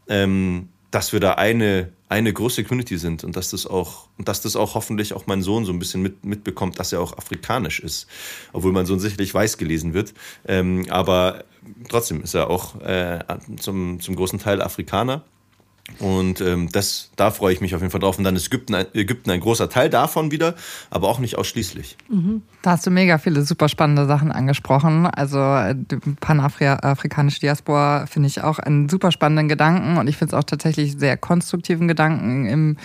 [0.09, 4.41] ähm, dass wir da eine, eine große Community sind und dass das auch, und dass
[4.41, 7.79] das auch hoffentlich auch mein Sohn so ein bisschen mit, mitbekommt, dass er auch afrikanisch
[7.79, 8.07] ist.
[8.51, 10.13] Obwohl mein Sohn sicherlich weiß gelesen wird.
[10.45, 11.45] Ähm, aber
[11.87, 13.19] trotzdem ist er auch äh,
[13.57, 15.23] zum, zum großen Teil Afrikaner.
[15.99, 18.17] Und ähm, das, da freue ich mich auf jeden Fall drauf.
[18.17, 20.55] Und dann ist Ägypten ein, Ägypten ein großer Teil davon wieder,
[20.89, 21.97] aber auch nicht ausschließlich.
[22.61, 25.05] Da hast du mega viele super spannende Sachen angesprochen.
[25.05, 30.35] Also äh, die panafrikanische Diaspora finde ich auch einen super spannenden Gedanken und ich finde
[30.35, 32.77] es auch tatsächlich sehr konstruktiven Gedanken im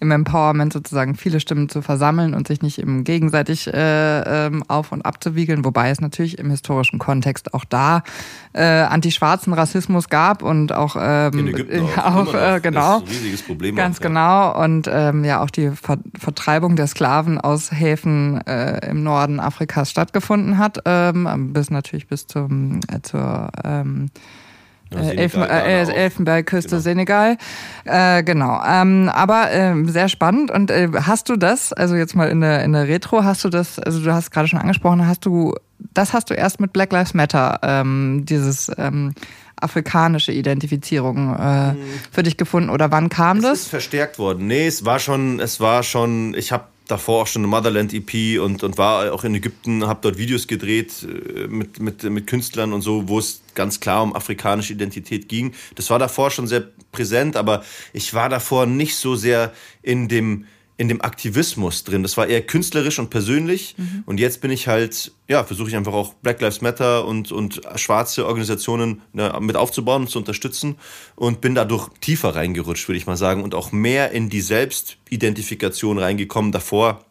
[0.00, 4.92] im Empowerment sozusagen viele Stimmen zu versammeln und sich nicht im gegenseitig äh, ähm, auf
[4.92, 8.02] und abzuwiegeln, wobei es natürlich im historischen Kontext auch da
[8.52, 11.96] äh, antischwarzen Rassismus gab und auch ähm, In Ägypten auch.
[11.96, 13.76] ja, auch äh, genau Das ist ein riesiges Problem.
[13.76, 14.08] Ganz auch, ja.
[14.08, 14.62] genau.
[14.64, 19.90] Und ähm, ja, auch die Ver Vertreibung der Sklaven aus Häfen äh, im Norden Afrikas
[19.90, 24.20] stattgefunden hat, ähm, bis natürlich bis zum, äh, zur ähm, Ja,
[24.94, 25.96] äh, Senegal, Elfen äh, auch.
[25.96, 26.82] Elfenbeinküste Genau.
[26.82, 27.36] Senegal.
[27.84, 28.60] Äh, genau.
[28.66, 30.50] Ähm, aber ähm, sehr spannend.
[30.50, 33.48] Und äh, hast du das, also jetzt mal in der, in der Retro, hast du
[33.48, 35.54] das, also du hast gerade schon angesprochen, hast du,
[35.92, 39.14] das hast du erst mit Black Lives Matter, ähm, dieses ähm,
[39.56, 41.76] afrikanische Identifizierung äh, mhm.
[42.10, 43.52] für dich gefunden oder wann kam es das?
[43.52, 44.46] Es ist verstärkt worden.
[44.46, 48.62] Nee, es war schon, es war schon, ich habe davor auch schon eine Motherland-EP und,
[48.62, 52.82] und war auch in Ägypten, habe dort Videos gedreht äh, mit, mit, mit Künstlern und
[52.82, 55.54] so, wo es ganz klar um afrikanische Identität ging.
[55.74, 60.46] Das war davor schon sehr präsent, aber ich war davor nicht so sehr in dem
[60.76, 62.02] in dem Aktivismus drin.
[62.02, 63.76] Das war eher künstlerisch und persönlich.
[63.76, 64.02] Mhm.
[64.06, 67.60] Und jetzt bin ich halt, ja, versuche ich einfach auch Black Lives Matter und, und
[67.76, 70.76] schwarze Organisationen ne, mit aufzubauen und zu unterstützen
[71.14, 75.98] und bin dadurch tiefer reingerutscht, würde ich mal sagen, und auch mehr in die Selbstidentifikation
[75.98, 76.50] reingekommen.
[76.50, 77.04] Davor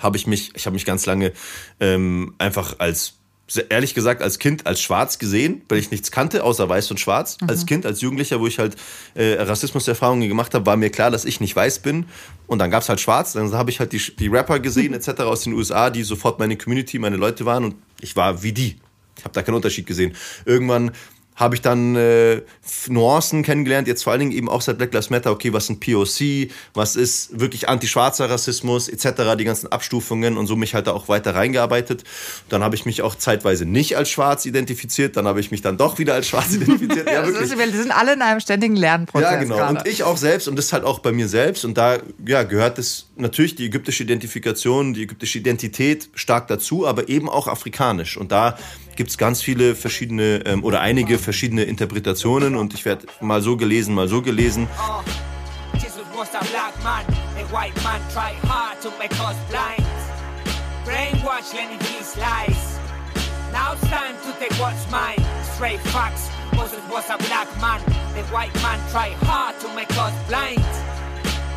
[0.00, 1.32] habe ich mich, ich habe mich ganz lange
[1.80, 3.18] ähm, einfach als
[3.68, 7.38] ehrlich gesagt als Kind als schwarz gesehen, weil ich nichts kannte, außer weiß und schwarz.
[7.40, 7.48] Mhm.
[7.50, 8.76] Als Kind, als Jugendlicher, wo ich halt
[9.14, 12.06] äh, Rassismuserfahrungen gemacht habe, war mir klar, dass ich nicht weiß bin.
[12.46, 13.34] Und dann gab es halt schwarz.
[13.34, 15.20] Dann habe ich halt die, die Rapper gesehen etc.
[15.20, 17.64] aus den USA, die sofort meine Community, meine Leute waren.
[17.64, 18.76] Und ich war wie die.
[19.16, 20.14] Ich habe da keinen Unterschied gesehen.
[20.44, 20.90] Irgendwann
[21.36, 22.42] habe ich dann äh,
[22.88, 25.80] Nuancen kennengelernt, jetzt vor allen Dingen eben auch seit Black Lives Matter, okay, was sind
[25.80, 30.92] POC, was ist wirklich anti-schwarzer Rassismus etc., die ganzen Abstufungen und so mich halt da
[30.92, 32.04] auch weiter reingearbeitet.
[32.48, 35.76] Dann habe ich mich auch zeitweise nicht als schwarz identifiziert, dann habe ich mich dann
[35.76, 37.10] doch wieder als schwarz identifiziert.
[37.10, 37.50] Ja, wirklich.
[37.50, 39.30] Ist, wir sind alle in einem ständigen Lernprozess.
[39.30, 39.56] Ja, genau.
[39.56, 39.78] Gerade.
[39.80, 42.78] Und ich auch selbst und das halt auch bei mir selbst und da ja, gehört
[42.78, 48.30] es natürlich die ägyptische Identifikation, die ägyptische Identität stark dazu, aber eben auch afrikanisch und
[48.30, 48.56] da
[48.96, 53.56] gibt es ganz viele verschiedene ähm, oder einige verschiedene Interpretationen und ich werde mal so
[53.56, 54.68] gelesen, mal so gelesen.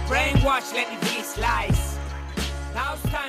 [0.07, 1.86] Brainwash, let it be lies.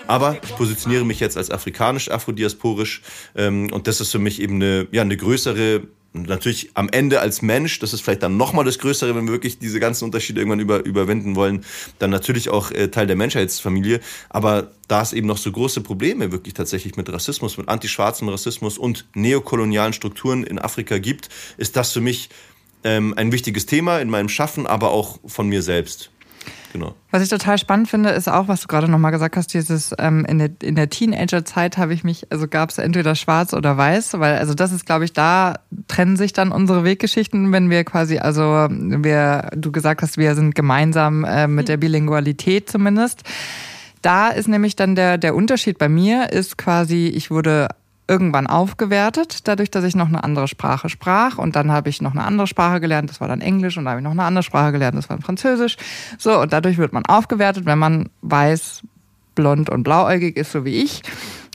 [0.07, 3.03] Aber ich positioniere mich jetzt als afrikanisch, afrodiasporisch
[3.37, 5.83] ähm, und das ist für mich eben eine, ja, eine größere
[6.13, 9.59] natürlich am Ende als Mensch, das ist vielleicht dann nochmal das Größere, wenn wir wirklich
[9.59, 11.65] diese ganzen Unterschiede irgendwann über, überwinden wollen,
[11.99, 14.01] dann natürlich auch äh, Teil der Menschheitsfamilie.
[14.31, 18.79] Aber da es eben noch so große Probleme wirklich tatsächlich mit Rassismus, mit antischwarzem Rassismus
[18.79, 22.31] und neokolonialen Strukturen in Afrika gibt, ist das für mich
[22.85, 26.11] ähm, ein wichtiges Thema in meinem Schaffen, aber auch von mir selbst.
[26.73, 26.95] Genau.
[27.11, 30.25] Was ich total spannend finde, ist auch, was du gerade nochmal gesagt hast, dieses ähm,
[30.27, 34.19] in der, in der Teenager-Zeit habe ich mich, also gab es entweder schwarz oder weiß,
[34.19, 35.55] weil also das ist, glaube ich, da
[35.87, 40.55] trennen sich dann unsere Weggeschichten, wenn wir quasi, also wir, du gesagt hast, wir sind
[40.55, 43.23] gemeinsam äh, mit der Bilingualität zumindest.
[44.03, 47.69] Da ist nämlich dann der, der Unterschied bei mir, ist quasi, ich wurde
[48.09, 51.38] irgendwann aufgewertet, dadurch, dass ich noch eine andere Sprache sprach.
[51.38, 53.77] Und dann habe ich noch eine andere Sprache gelernt, das war dann Englisch.
[53.77, 55.77] Und dann habe ich noch eine andere Sprache gelernt, das war dann Französisch.
[56.16, 58.83] So, und dadurch wird man aufgewertet, wenn man weiß,
[59.35, 61.03] blond und blauäugig ist, so wie ich.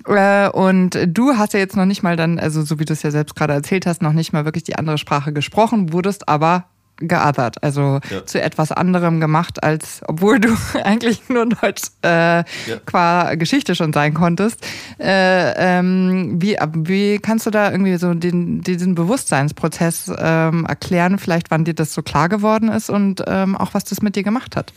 [0.07, 3.03] Äh, und du hast ja jetzt noch nicht mal dann, also so wie du es
[3.03, 6.65] ja selbst gerade erzählt hast, noch nicht mal wirklich die andere Sprache gesprochen, wurdest aber
[7.07, 8.25] geothert, also ja.
[8.25, 10.49] zu etwas anderem gemacht, als obwohl du
[10.83, 12.43] eigentlich nur Deutsch äh, ja.
[12.85, 14.59] qua Geschichte schon sein konntest.
[14.99, 21.51] Äh, ähm, wie, wie kannst du da irgendwie so den, diesen Bewusstseinsprozess ähm, erklären, vielleicht
[21.51, 24.55] wann dir das so klar geworden ist und ähm, auch was das mit dir gemacht
[24.55, 24.73] hat?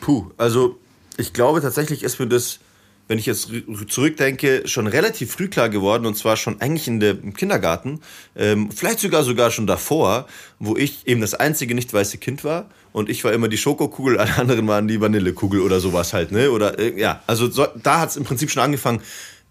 [0.00, 0.78] Puh, also
[1.16, 2.60] ich glaube tatsächlich ist mir das
[3.08, 3.50] wenn ich jetzt
[3.88, 8.00] zurückdenke, schon relativ früh klar geworden und zwar schon eigentlich in der, im Kindergarten,
[8.36, 12.68] ähm, vielleicht sogar sogar schon davor, wo ich eben das einzige nicht weiße Kind war
[12.92, 16.50] und ich war immer die Schokokugel, alle anderen waren die Vanillekugel oder sowas halt, ne?
[16.50, 19.00] Oder äh, ja, also so, da hat es im Prinzip schon angefangen.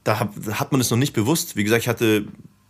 [0.03, 1.57] Da hat, hat man es noch nicht bewusst.
[1.57, 2.25] Wie gesagt, ich hatte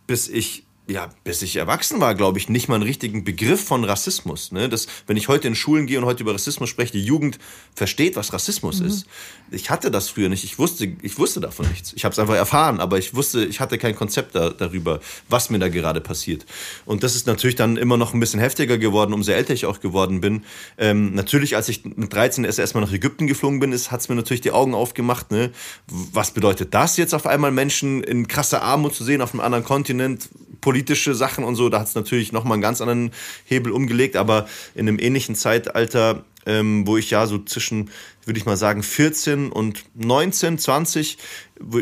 [0.08, 3.84] bis ich ja, bis ich erwachsen war, glaube ich, nicht mal einen richtigen Begriff von
[3.84, 4.52] Rassismus.
[4.52, 4.70] Ne?
[4.70, 7.38] Das, wenn ich heute in Schulen gehe und heute über Rassismus spreche, die Jugend
[7.74, 8.86] versteht, was Rassismus mhm.
[8.86, 9.06] ist.
[9.50, 10.44] Ich hatte das früher nicht.
[10.44, 11.92] Ich wusste, ich wusste davon nichts.
[11.94, 15.50] Ich habe es einfach erfahren, aber ich wusste, ich hatte kein Konzept da, darüber, was
[15.50, 16.46] mir da gerade passiert.
[16.86, 19.80] Und das ist natürlich dann immer noch ein bisschen heftiger geworden, umso älter ich auch
[19.80, 20.44] geworden bin.
[20.78, 24.14] Ähm, natürlich, als ich mit 13 erst erstmal nach Ägypten geflogen bin, hat es mir
[24.14, 25.30] natürlich die Augen aufgemacht.
[25.30, 25.50] Ne?
[25.86, 29.64] Was bedeutet das jetzt auf einmal, Menschen in krasser Armut zu sehen auf einem anderen
[29.64, 30.30] Kontinent?
[30.78, 33.10] Politische Sachen und so, da hat es natürlich nochmal einen ganz anderen
[33.44, 37.90] Hebel umgelegt, aber in einem ähnlichen Zeitalter, ähm, wo ich ja so zwischen,
[38.24, 41.18] würde ich mal sagen, 14 und 19, 20,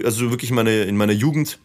[0.02, 1.58] also wirklich meine, in meiner Jugend,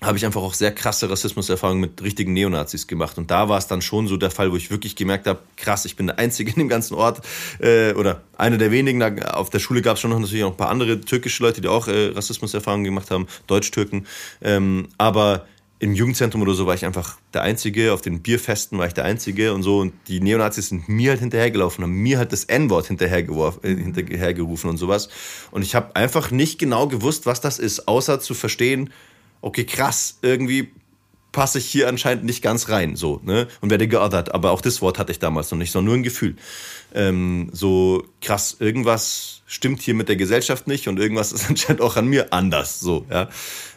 [0.00, 3.18] habe ich einfach auch sehr krasse Rassismuserfahrungen mit richtigen Neonazis gemacht.
[3.18, 5.84] Und da war es dann schon so der Fall, wo ich wirklich gemerkt habe, krass,
[5.84, 7.26] ich bin der Einzige in dem ganzen Ort
[7.58, 9.02] äh, oder einer der wenigen.
[9.24, 11.66] Auf der Schule gab es schon noch natürlich auch ein paar andere türkische Leute, die
[11.66, 14.06] auch äh, Rassismuserfahrungen gemacht haben, Deutsch-Türken.
[14.40, 15.46] Ähm, aber
[15.80, 19.04] im Jugendzentrum oder so war ich einfach der Einzige, auf den Bierfesten war ich der
[19.04, 19.78] Einzige und so.
[19.78, 24.76] Und die Neonazis sind mir halt hinterhergelaufen, haben mir halt das N-Wort äh, hinterhergerufen und
[24.76, 25.08] sowas.
[25.50, 28.90] Und ich habe einfach nicht genau gewusst, was das ist, außer zu verstehen,
[29.40, 30.72] okay, krass, irgendwie
[31.32, 33.48] passe ich hier anscheinend nicht ganz rein, so, ne?
[33.60, 34.34] Und werde geothert.
[34.34, 36.36] Aber auch das Wort hatte ich damals noch nicht, sondern nur ein Gefühl.
[36.94, 41.96] Ähm, so krass, irgendwas stimmt hier mit der Gesellschaft nicht und irgendwas ist anscheinend auch
[41.96, 43.28] an mir anders, so, ja.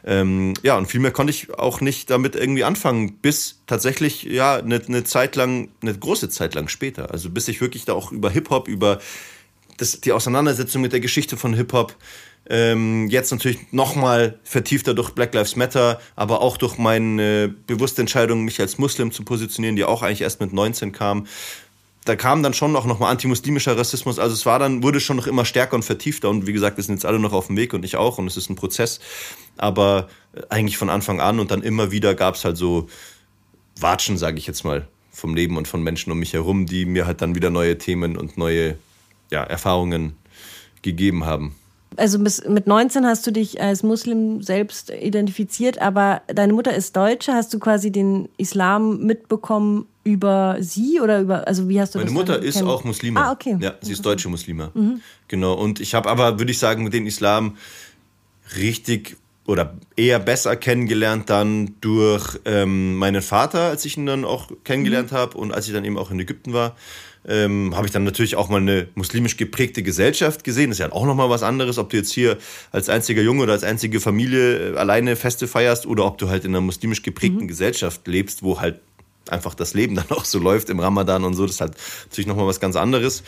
[0.03, 4.55] Ähm, ja, und viel mehr konnte ich auch nicht damit irgendwie anfangen, bis tatsächlich, ja,
[4.55, 7.11] eine ne Zeit lang, eine große Zeit lang später.
[7.11, 8.99] Also bis ich wirklich da auch über Hip-Hop, über
[9.77, 11.95] das, die Auseinandersetzung mit der Geschichte von Hip-Hop,
[12.51, 18.43] ähm, jetzt natürlich nochmal vertiefter durch Black Lives Matter, aber auch durch meine bewusste Entscheidung,
[18.43, 21.27] mich als Muslim zu positionieren, die auch eigentlich erst mit 19 kam.
[22.03, 24.19] Da kam dann schon auch nochmal antimuslimischer Rassismus.
[24.19, 26.29] Also es war dann, wurde schon noch immer stärker und vertiefter.
[26.29, 28.17] Und wie gesagt, wir sind jetzt alle noch auf dem Weg und ich auch.
[28.17, 28.99] Und es ist ein Prozess.
[29.55, 32.89] Aber äh, eigentlich von Anfang an und dann immer wieder gab es halt so
[33.79, 37.05] Watschen, sage ich jetzt mal, vom Leben und von Menschen um mich herum, die mir
[37.05, 38.77] halt dann wieder neue Themen und neue
[39.31, 40.17] ja, Erfahrungen
[40.81, 41.55] gegeben haben.
[41.97, 46.95] Also bis, mit 19 hast du dich als Muslim selbst identifiziert, aber deine Mutter ist
[46.95, 47.33] Deutsche.
[47.33, 52.09] Hast du quasi den Islam mitbekommen über sie oder über, also wie hast du Meine
[52.09, 53.19] das Mutter ist auch Muslime.
[53.19, 53.57] Ah, okay.
[53.59, 54.71] Ja, sie ist deutsche Muslime.
[55.27, 55.53] Genau.
[55.53, 57.57] Und ich habe aber, würde ich sagen, den Islam
[58.57, 64.49] richtig oder eher besser kennengelernt dann durch ähm, meinen Vater, als ich ihn dann auch
[64.63, 66.75] kennengelernt habe und als ich dann eben auch in Ägypten war.
[67.27, 70.71] Ähm, habe ich dann natürlich auch mal eine muslimisch geprägte Gesellschaft gesehen.
[70.71, 72.37] Das ist ja auch nochmal was anderes, ob du jetzt hier
[72.71, 76.45] als einziger Junge oder als einzige Familie äh, alleine Feste feierst oder ob du halt
[76.45, 78.79] in einer muslimisch geprägten Gesellschaft lebst, wo halt
[79.29, 81.45] einfach das Leben dann auch so läuft im Ramadan und so.
[81.45, 81.73] Das ist halt
[82.05, 83.23] natürlich nochmal was ganz anderes.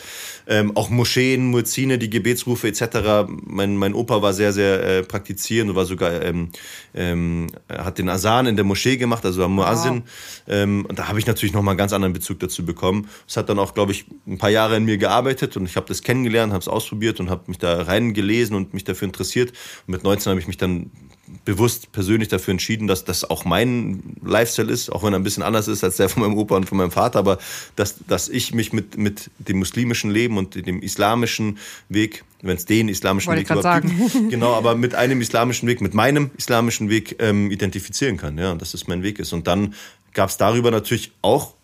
[0.46, 3.28] Ähm, auch Moscheen, Muezzine, die Gebetsrufe etc.
[3.44, 6.50] Mein, mein Opa war sehr, sehr äh, praktizierend und war sogar, ähm,
[6.94, 10.02] ähm, hat den Asan in der Moschee gemacht, also am Muazzin.
[10.48, 13.08] Ähm, und da habe ich natürlich nochmal einen ganz anderen Bezug dazu bekommen.
[13.26, 15.86] Es hat dann auch, glaube ich, ein paar Jahre in mir gearbeitet und ich habe
[15.86, 19.50] das kennengelernt, habe es ausprobiert und habe mich da reingelesen und mich dafür interessiert.
[19.86, 20.90] Und mit 19 habe ich mich dann
[21.44, 25.42] bewusst persönlich dafür entschieden, dass das auch mein Lifestyle ist, auch wenn er ein bisschen
[25.42, 27.38] anders ist als der von meinem Opa und von meinem Vater, aber
[27.76, 31.58] dass, dass ich mich mit, mit dem muslimischen Leben und dem islamischen
[31.88, 35.80] Weg, wenn es den islamischen Wollte Weg überhaupt gibt, genau, aber mit einem islamischen Weg,
[35.80, 39.32] mit meinem islamischen Weg ähm, identifizieren kann, ja, und dass das mein Weg ist.
[39.32, 39.74] Und dann
[40.12, 41.54] gab es darüber natürlich auch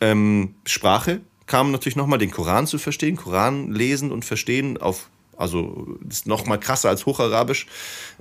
[0.00, 5.86] ähm, Sprache, kam natürlich nochmal den Koran zu verstehen, Koran lesen und verstehen auf also
[6.08, 7.66] ist noch mal krasser als Hocharabisch.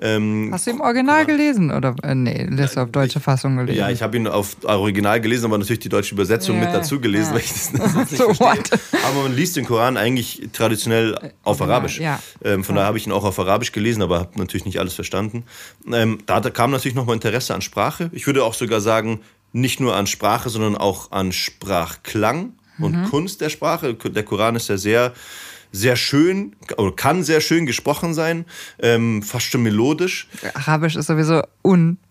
[0.02, 1.72] Ähm, Hast du im Original gelesen?
[1.72, 3.78] Oder äh, nee, lässt du auf deutsche Fassung gelesen?
[3.80, 7.00] ja, ich habe ihn auf Original gelesen, aber natürlich die deutsche Übersetzung Ja, mit dazu
[7.00, 7.34] gelesen, ja.
[7.36, 7.84] weil ich das nicht
[8.18, 8.40] So verstehe.
[8.40, 8.70] what?
[9.06, 12.02] Aber man liest den Koran eigentlich traditionell auf Arabisch.
[12.44, 14.94] Ähm, von daher habe ich ihn auch auf Arabisch gelesen, aber habe natürlich nicht alles
[14.94, 15.44] verstanden.
[15.92, 18.10] Ähm, da kam natürlich nochmal Interesse an Sprache.
[18.14, 19.22] Ich würde auch sogar sagen,
[19.52, 23.10] nicht nur an Sprache, sondern auch an Sprachklang und Mhm.
[23.10, 23.94] Kunst der Sprache.
[23.94, 25.14] Der Koran ist ja sehr
[25.74, 28.46] sehr schön oder kann sehr schön gesprochen sein,
[28.80, 30.30] ähm, fast schon melodisch.
[30.54, 31.42] Arabisch ist sowieso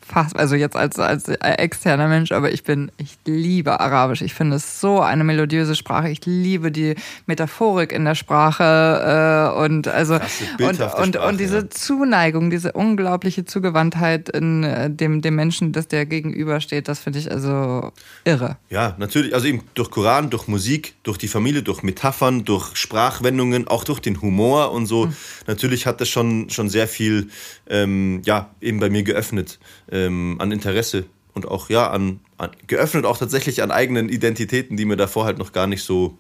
[0.03, 0.41] unfassbar.
[0.41, 4.23] Also jetzt als, als äh, externer Mensch, aber ich bin, ich liebe Arabisch.
[4.23, 6.09] Ich finde es so eine melodiöse Sprache.
[6.09, 6.95] Ich liebe die
[7.27, 11.71] Metaphorik in der Sprache äh, und also und, und, Sprache, und diese ja.
[11.71, 17.31] Zuneigung, diese unglaubliche Zugewandtheit in äh, dem, dem Menschen, das der gegenübersteht, das finde ich
[17.31, 17.93] also
[18.25, 18.57] irre.
[18.71, 19.35] Ja, natürlich.
[19.35, 24.01] Also eben durch Koran, durch Musik, durch die Familie, durch Metaphern, durch Sprachwendungen, auch durch
[24.01, 25.13] den Humor und so.
[25.47, 27.29] Natürlich hat das schon, schon sehr viel,
[27.73, 29.59] ähm, ja, eben bei mir geöffnet
[29.91, 34.85] ähm, an Interesse und auch, ja, an, an, geöffnet auch tatsächlich an eigenen Identitäten, die
[34.85, 36.19] mir davor halt noch gar nicht so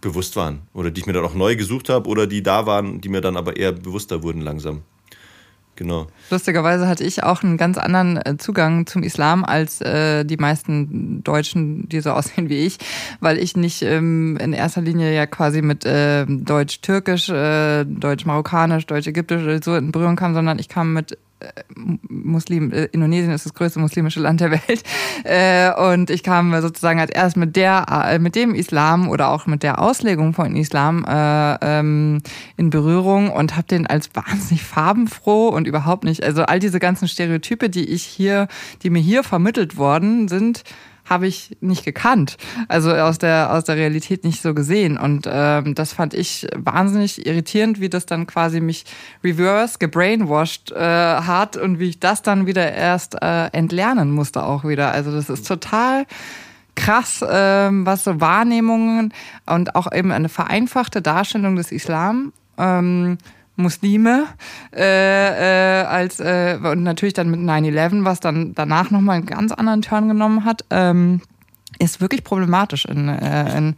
[0.00, 0.62] bewusst waren.
[0.72, 3.20] Oder die ich mir dann auch neu gesucht habe oder die da waren, die mir
[3.20, 4.82] dann aber eher bewusster wurden langsam.
[5.80, 6.08] Genau.
[6.28, 11.24] Lustigerweise hatte ich auch einen ganz anderen äh, Zugang zum Islam als äh, die meisten
[11.24, 12.76] Deutschen, die so aussehen wie ich,
[13.20, 19.64] weil ich nicht ähm, in erster Linie ja quasi mit äh, Deutsch-Türkisch, äh, Deutsch-Marokkanisch, Deutsch-Ägyptisch
[19.64, 21.16] so in Berührung kam, sondern ich kam mit
[22.08, 24.82] Muslim, äh, Indonesien ist das größte muslimische Land der Welt.
[25.24, 29.46] Äh, und ich kam sozusagen als erst mit der, äh, mit dem Islam oder auch
[29.46, 32.22] mit der Auslegung von Islam äh, ähm,
[32.56, 37.08] in Berührung und habe den als wahnsinnig farbenfroh und überhaupt nicht, also all diese ganzen
[37.08, 38.48] Stereotype, die ich hier,
[38.82, 40.64] die mir hier vermittelt worden sind,
[41.10, 42.36] habe ich nicht gekannt.
[42.68, 44.96] Also aus der, aus der Realität nicht so gesehen.
[44.96, 48.84] Und ähm, das fand ich wahnsinnig irritierend, wie das dann quasi mich
[49.24, 54.64] reverse, gebrainwashed äh, hat und wie ich das dann wieder erst äh, entlernen musste auch
[54.64, 54.92] wieder.
[54.92, 56.06] Also das ist total
[56.76, 59.12] krass, ähm, was so Wahrnehmungen
[59.46, 62.32] und auch eben eine vereinfachte Darstellung des Islam.
[62.56, 63.18] Ähm,
[63.60, 64.26] Muslime
[64.74, 69.52] äh, äh, als äh, und natürlich dann mit 9/11, was dann danach nochmal einen ganz
[69.52, 70.64] anderen Turn genommen hat.
[70.70, 71.20] Ähm,
[71.78, 73.76] ist wirklich problematisch in, äh, in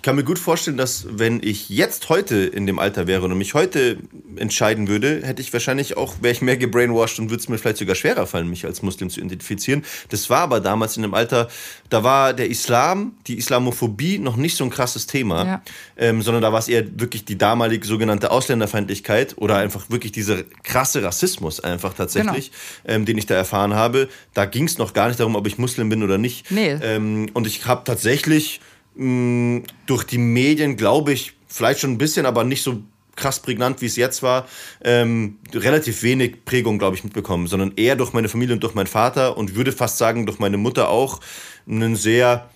[0.00, 3.36] ich kann mir gut vorstellen, dass wenn ich jetzt heute in dem Alter wäre und
[3.36, 3.98] mich heute
[4.36, 7.76] entscheiden würde, hätte ich wahrscheinlich auch, wäre ich mehr gebrainwashed und würde es mir vielleicht
[7.76, 9.84] sogar schwerer fallen, mich als Muslim zu identifizieren.
[10.08, 11.48] Das war aber damals in dem Alter,
[11.90, 15.62] da war der Islam, die Islamophobie noch nicht so ein krasses Thema, ja.
[15.98, 20.44] ähm, sondern da war es eher wirklich die damalige sogenannte Ausländerfeindlichkeit oder einfach wirklich dieser
[20.62, 22.52] krasse Rassismus einfach tatsächlich,
[22.84, 22.96] genau.
[22.96, 24.08] ähm, den ich da erfahren habe.
[24.32, 26.50] Da ging es noch gar nicht darum, ob ich Muslim bin oder nicht.
[26.50, 26.78] Nee.
[26.80, 28.62] Ähm, und ich habe tatsächlich
[28.94, 32.82] mh, durch die Medien, glaube ich, vielleicht schon ein bisschen, aber nicht so
[33.16, 34.46] krass prägnant, wie es jetzt war,
[34.82, 38.86] ähm, relativ wenig Prägung, glaube ich, mitbekommen, sondern eher durch meine Familie und durch meinen
[38.86, 41.20] Vater und würde fast sagen, durch meine Mutter auch
[41.68, 42.48] einen sehr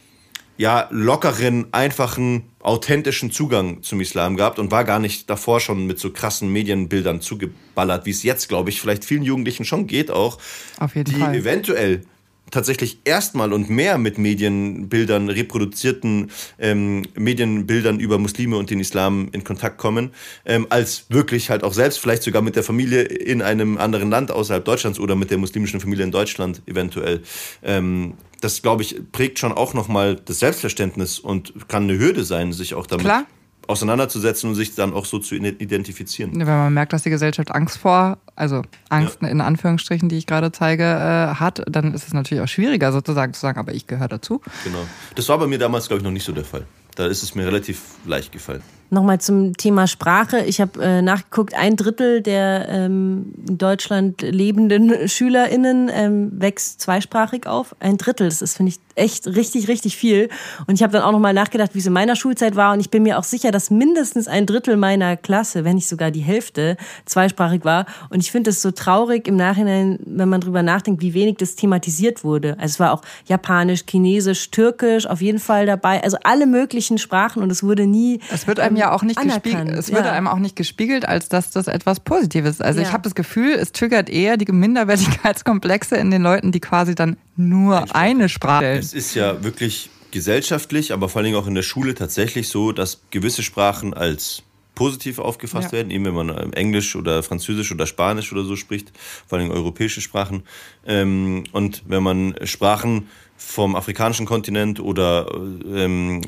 [0.57, 5.99] ja, lockeren, einfachen, authentischen Zugang zum Islam gehabt und war gar nicht davor schon mit
[5.99, 10.39] so krassen Medienbildern zugeballert, wie es jetzt, glaube ich, vielleicht vielen Jugendlichen schon geht auch,
[10.79, 11.35] Auf jeden die Fall.
[11.35, 12.05] eventuell
[12.51, 19.45] tatsächlich erstmal und mehr mit Medienbildern, reproduzierten ähm, Medienbildern über Muslime und den Islam in
[19.45, 20.11] Kontakt kommen,
[20.45, 24.31] ähm, als wirklich halt auch selbst, vielleicht sogar mit der Familie in einem anderen Land
[24.31, 27.23] außerhalb Deutschlands oder mit der muslimischen Familie in Deutschland eventuell.
[27.63, 32.53] Ähm, das, glaube ich, prägt schon auch nochmal das Selbstverständnis und kann eine Hürde sein,
[32.53, 33.27] sich auch damit Klar
[33.69, 36.33] auseinanderzusetzen und sich dann auch so zu identifizieren.
[36.35, 39.29] Wenn man merkt, dass die Gesellschaft Angst vor, also Angst ja.
[39.29, 43.33] in Anführungsstrichen, die ich gerade zeige, äh, hat, dann ist es natürlich auch schwieriger sozusagen
[43.33, 44.41] zu sagen, aber ich gehöre dazu.
[44.65, 44.85] Genau.
[45.15, 46.67] Das war bei mir damals, glaube ich, noch nicht so der Fall.
[46.97, 48.63] Da ist es mir relativ leicht gefallen.
[48.95, 50.39] Nochmal zum Thema Sprache.
[50.45, 57.47] Ich habe äh, nachgeguckt, ein Drittel der ähm, in Deutschland lebenden SchülerInnen ähm, wächst zweisprachig
[57.47, 57.75] auf.
[57.81, 60.29] Ein Drittel, das ist, finde ich, echt richtig, richtig viel.
[60.67, 62.73] Und ich habe dann auch nochmal nachgedacht, wie es in meiner Schulzeit war.
[62.73, 66.11] Und ich bin mir auch sicher, dass mindestens ein Drittel meiner Klasse, wenn nicht sogar
[66.11, 67.87] die Hälfte, zweisprachig war.
[68.11, 71.57] Und ich finde es so traurig im Nachhinein, wenn man drüber nachdenkt, wie wenig das
[71.57, 72.53] thematisiert wurde.
[72.59, 76.03] Also es war auch Japanisch, Chinesisch, Türkisch auf jeden Fall dabei.
[76.03, 78.21] Also alle möglichen Sprachen und es wurde nie.
[78.33, 79.71] Es wird einem ja auch nicht gespiegelt.
[79.71, 80.13] Es ja.
[80.13, 82.63] einem auch nicht gespiegelt, als dass das etwas Positives ist.
[82.63, 82.87] Also ja.
[82.87, 87.17] ich habe das Gefühl, es triggert eher die Minderwertigkeitskomplexe in den Leuten, die quasi dann
[87.37, 88.67] nur eine Sprache.
[88.67, 93.03] Es ist ja wirklich gesellschaftlich, aber vor allem auch in der Schule tatsächlich so, dass
[93.11, 94.45] gewisse Sprachen als
[94.75, 95.73] positiv aufgefasst ja.
[95.73, 98.93] werden, eben wenn man ähm, Englisch oder Französisch oder Spanisch oder so spricht,
[99.27, 100.43] vor allem europäische Sprachen.
[100.87, 103.09] Ähm, und wenn man Sprachen
[103.45, 106.23] vom afrikanischen Kontinent oder ähm,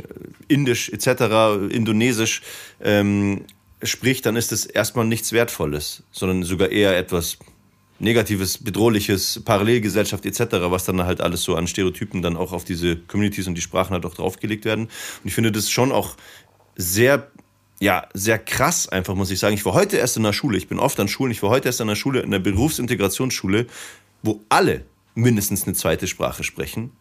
[0.49, 2.43] Indisch etc., Indonesisch
[2.81, 3.45] ähm,
[3.83, 7.39] spricht, dann ist es erstmal nichts Wertvolles, sondern sogar eher etwas
[7.99, 12.97] Negatives, Bedrohliches, Parallelgesellschaft etc., was dann halt alles so an Stereotypen dann auch auf diese
[12.97, 14.85] Communities und die Sprachen halt auch draufgelegt werden.
[14.85, 16.17] Und ich finde das schon auch
[16.77, 17.31] sehr
[17.79, 19.55] ja, sehr krass einfach, muss ich sagen.
[19.55, 21.69] Ich war heute erst in der Schule, ich bin oft an Schulen, ich war heute
[21.69, 23.67] erst in der Schule, in der Berufsintegrationsschule,
[24.23, 26.93] wo alle mindestens eine zweite Sprache sprechen.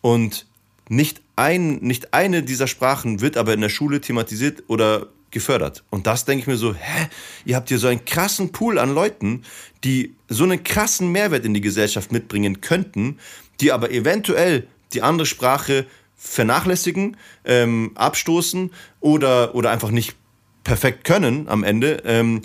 [0.00, 0.46] Und
[0.88, 5.82] nicht, ein, nicht eine dieser Sprachen wird aber in der Schule thematisiert oder gefördert.
[5.90, 7.08] Und das denke ich mir so, hä,
[7.44, 9.42] ihr habt hier so einen krassen Pool an Leuten,
[9.82, 13.18] die so einen krassen Mehrwert in die Gesellschaft mitbringen könnten,
[13.60, 20.14] die aber eventuell die andere Sprache vernachlässigen, ähm, abstoßen oder, oder einfach nicht
[20.62, 22.42] perfekt können am Ende, ähm,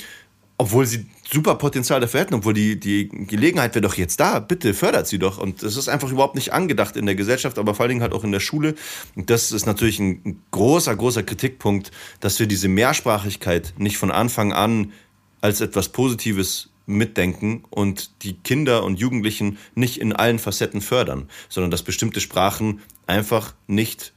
[0.57, 4.39] obwohl sie super Potenzial dafür hätten, obwohl die, die Gelegenheit wäre doch jetzt da.
[4.39, 5.37] Bitte fördert sie doch.
[5.37, 8.13] Und das ist einfach überhaupt nicht angedacht in der Gesellschaft, aber vor allen Dingen halt
[8.13, 8.75] auch in der Schule.
[9.15, 14.53] Und das ist natürlich ein großer, großer Kritikpunkt, dass wir diese Mehrsprachigkeit nicht von Anfang
[14.53, 14.93] an
[15.41, 21.69] als etwas Positives mitdenken und die Kinder und Jugendlichen nicht in allen Facetten fördern, sondern
[21.69, 24.13] dass bestimmte Sprachen einfach nicht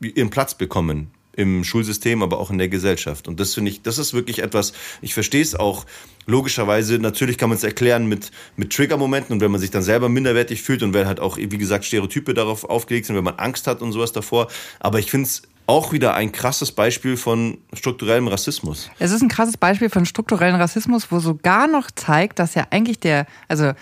[0.00, 3.28] ihren Platz bekommen im Schulsystem, aber auch in der Gesellschaft.
[3.28, 5.86] Und das finde ich, das ist wirklich etwas, ich verstehe es auch
[6.26, 10.08] logischerweise, natürlich kann man es erklären mit, mit Triggermomenten und wenn man sich dann selber
[10.08, 13.66] minderwertig fühlt und wenn halt auch, wie gesagt, Stereotype darauf aufgelegt sind, wenn man Angst
[13.66, 14.48] hat und sowas davor.
[14.80, 18.90] Aber ich finde es auch wieder ein krasses Beispiel von strukturellem Rassismus.
[18.98, 22.98] Es ist ein krasses Beispiel von strukturellem Rassismus, wo sogar noch zeigt, dass ja eigentlich
[22.98, 23.72] der, also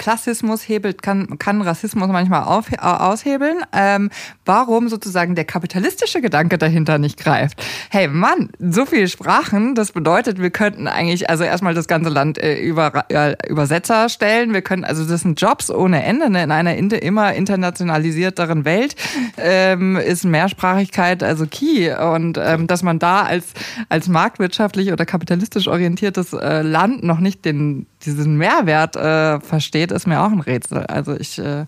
[0.00, 3.58] Klassismus hebelt, kann, kann Rassismus manchmal auf, aushebeln.
[3.74, 4.08] Ähm,
[4.46, 7.62] warum sozusagen der kapitalistische Gedanke dahinter nicht greift?
[7.90, 12.38] Hey Mann, so viele Sprachen, das bedeutet, wir könnten eigentlich also erstmal das ganze Land
[12.38, 14.54] äh, über äh, Übersetzer stellen.
[14.54, 16.30] Wir können, also das sind Jobs ohne Ende.
[16.30, 16.44] Ne?
[16.44, 18.96] In einer immer internationalisierteren Welt
[19.36, 21.92] ähm, ist Mehrsprachigkeit also key.
[21.92, 23.48] Und ähm, dass man da als,
[23.90, 30.06] als marktwirtschaftlich oder kapitalistisch orientiertes äh, Land noch nicht den, diesen Mehrwert äh, versteht, ist
[30.06, 30.86] mir auch ein Rätsel.
[30.86, 31.66] Also ich, äh,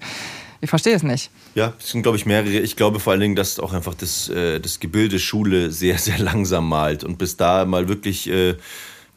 [0.61, 1.31] ich verstehe es nicht.
[1.55, 2.51] Ja, es sind, glaube ich, mehrere.
[2.51, 6.19] Ich glaube vor allen Dingen, dass auch einfach das, äh, das Gebilde Schule sehr, sehr
[6.19, 8.29] langsam malt und bis da mal wirklich.
[8.29, 8.57] Äh,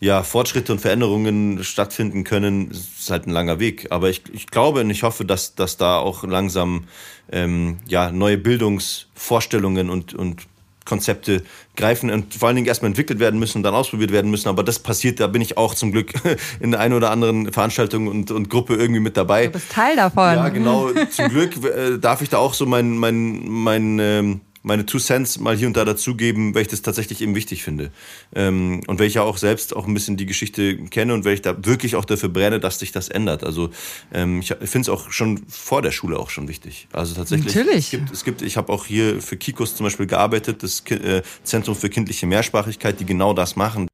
[0.01, 3.87] ja, Fortschritte und Veränderungen stattfinden können, ist halt ein langer Weg.
[3.91, 6.83] Aber ich, ich glaube und ich hoffe, dass, dass da auch langsam
[7.31, 10.43] ähm, ja, neue Bildungsvorstellungen und, und
[10.85, 11.43] Konzepte
[11.75, 14.47] greifen und vor allen Dingen erstmal entwickelt werden müssen und dann ausprobiert werden müssen.
[14.47, 16.13] Aber das passiert, da bin ich auch zum Glück
[16.59, 19.47] in der einen oder anderen Veranstaltung und, und Gruppe irgendwie mit dabei.
[19.47, 20.35] Du bist Teil davon.
[20.35, 20.89] Ja, genau.
[21.11, 25.39] zum Glück äh, darf ich da auch so mein, mein, mein ähm, meine Two Cents
[25.39, 27.91] mal hier und da dazugeben, weil ich das tatsächlich eben wichtig finde.
[28.33, 31.35] Ähm, und weil ich ja auch selbst auch ein bisschen die Geschichte kenne und weil
[31.35, 33.43] ich da wirklich auch dafür brenne, dass sich das ändert.
[33.43, 33.69] Also
[34.13, 36.87] ähm, ich finde es auch schon vor der Schule auch schon wichtig.
[36.91, 37.55] Also tatsächlich.
[37.55, 37.85] Natürlich.
[37.85, 41.21] Es gibt, es gibt ich habe auch hier für Kikos zum Beispiel gearbeitet, das äh,
[41.43, 43.87] Zentrum für kindliche Mehrsprachigkeit, die genau das machen.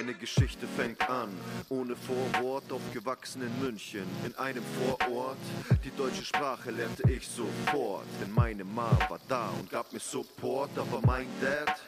[0.00, 1.28] Meine Geschichte fängt an,
[1.68, 5.36] ohne Vorwort, aufgewachsen in München, in einem Vorort.
[5.84, 10.70] Die deutsche Sprache lernte ich sofort, denn meine Ma war da und gab mir Support,
[10.78, 11.78] aber mein Dad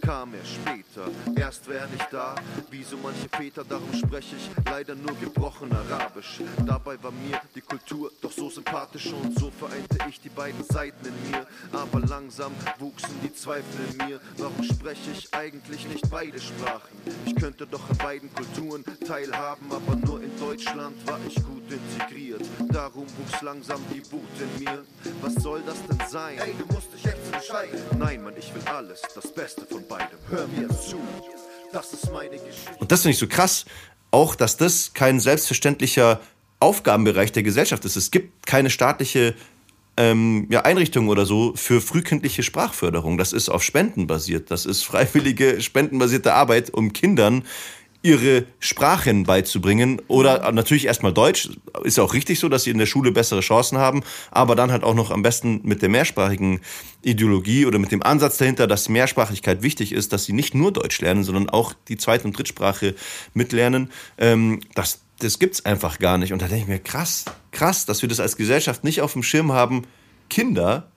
[0.00, 1.10] kam er später.
[1.34, 2.36] Erst werde ich da,
[2.70, 6.40] wie so manche Väter, darum spreche ich leider nur gebrochen Arabisch.
[6.64, 11.06] Dabei war mir die Kultur doch so sympathisch und so vereinte ich die beiden Seiten
[11.06, 11.46] in mir.
[11.72, 14.20] Aber langsam wuchsen die Zweifel in mir.
[14.36, 16.96] Warum spreche ich eigentlich nicht beide Sprachen?
[17.24, 22.42] Ich könnte doch an beiden Kulturen teilhaben, aber nur in Deutschland war ich gut integriert.
[22.68, 24.84] Darum wuchs langsam die Wut in mir.
[25.22, 26.38] Was soll das denn sein?
[26.38, 27.80] Ey, du musst dich jetzt entscheiden.
[27.98, 30.18] Nein, Mann, ich will alles, das Beste von beidem.
[30.28, 30.98] Hör mir zu.
[31.72, 32.76] Das ist meine Geschichte.
[32.78, 33.64] Und das finde ich so krass,
[34.10, 36.20] auch dass das kein selbstverständlicher
[36.60, 37.96] Aufgabenbereich der Gesellschaft ist.
[37.96, 39.34] Es gibt keine staatliche
[39.96, 43.18] ähm, ja, Einrichtungen oder so für frühkindliche Sprachförderung.
[43.18, 44.50] Das ist auf Spenden basiert.
[44.50, 47.44] Das ist freiwillige, spendenbasierte Arbeit, um Kindern
[48.02, 50.00] ihre Sprachen beizubringen.
[50.06, 51.50] Oder natürlich erstmal Deutsch.
[51.82, 54.02] Ist ja auch richtig so, dass sie in der Schule bessere Chancen haben.
[54.30, 56.60] Aber dann halt auch noch am besten mit der mehrsprachigen
[57.02, 61.00] Ideologie oder mit dem Ansatz dahinter, dass Mehrsprachigkeit wichtig ist, dass sie nicht nur Deutsch
[61.00, 62.94] lernen, sondern auch die Zweit- und Drittsprache
[63.34, 63.90] mitlernen.
[64.18, 66.32] Ähm, das, das gibt's einfach gar nicht.
[66.32, 69.22] Und da denke ich mir, krass, krass, dass wir das als Gesellschaft nicht auf dem
[69.22, 69.86] Schirm haben,
[70.28, 70.90] Kinder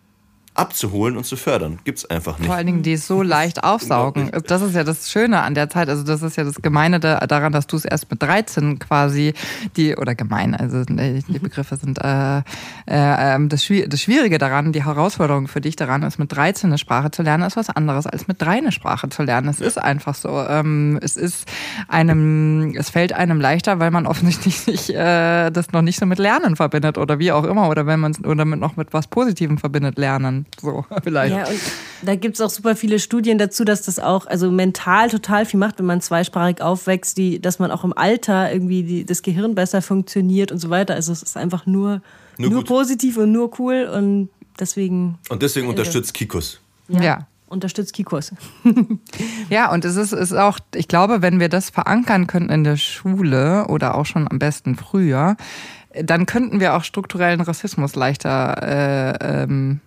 [0.60, 1.80] abzuholen und zu fördern.
[1.84, 2.48] Gibt es einfach nicht.
[2.48, 4.32] Vor allen Dingen, die es so leicht aufsaugen.
[4.48, 5.90] Das ist ja das Schöne an der Zeit.
[5.90, 9.34] Also das ist ja das Gemeine daran, dass du es erst mit 13 quasi
[9.78, 12.44] die, oder gemein, also die Begriffe sind äh, äh,
[12.88, 17.12] ähm, das, das Schwierige daran, die Herausforderung für dich daran ist, mit 13 eine Sprache
[17.12, 19.48] zu lernen, ist was anderes als mit 3 eine Sprache zu lernen.
[19.48, 19.68] Es ja.
[19.68, 20.30] ist einfach so.
[20.48, 21.48] Ähm, es ist
[21.88, 26.20] einem, es fällt einem leichter, weil man offensichtlich nicht, äh, das noch nicht so mit
[26.20, 27.70] Lernen verbindet oder wie auch immer.
[27.70, 30.46] Oder wenn man es oder mit noch mit was Positivem verbindet, Lernen.
[30.62, 31.36] So, vielleicht.
[31.36, 31.60] Ja, und
[32.04, 35.60] da gibt es auch super viele Studien dazu, dass das auch also mental total viel
[35.60, 39.56] macht, wenn man zweisprachig aufwächst, die, dass man auch im Alter irgendwie die, das Gehirn
[39.56, 40.96] besser funktioniert und so weiter.
[40.96, 42.02] Also es ist einfach nur,
[42.38, 44.30] nur, nur positiv und nur cool und
[44.60, 45.18] deswegen.
[45.30, 46.60] Und deswegen unterstützt Kikus.
[46.88, 47.02] ja.
[47.02, 48.32] ja unterstützt Kikos.
[49.50, 52.78] ja, und es ist, ist auch, ich glaube, wenn wir das verankern könnten in der
[52.78, 55.36] Schule oder auch schon am besten früher,
[56.02, 59.82] dann könnten wir auch strukturellen Rassismus leichter äh, ähm,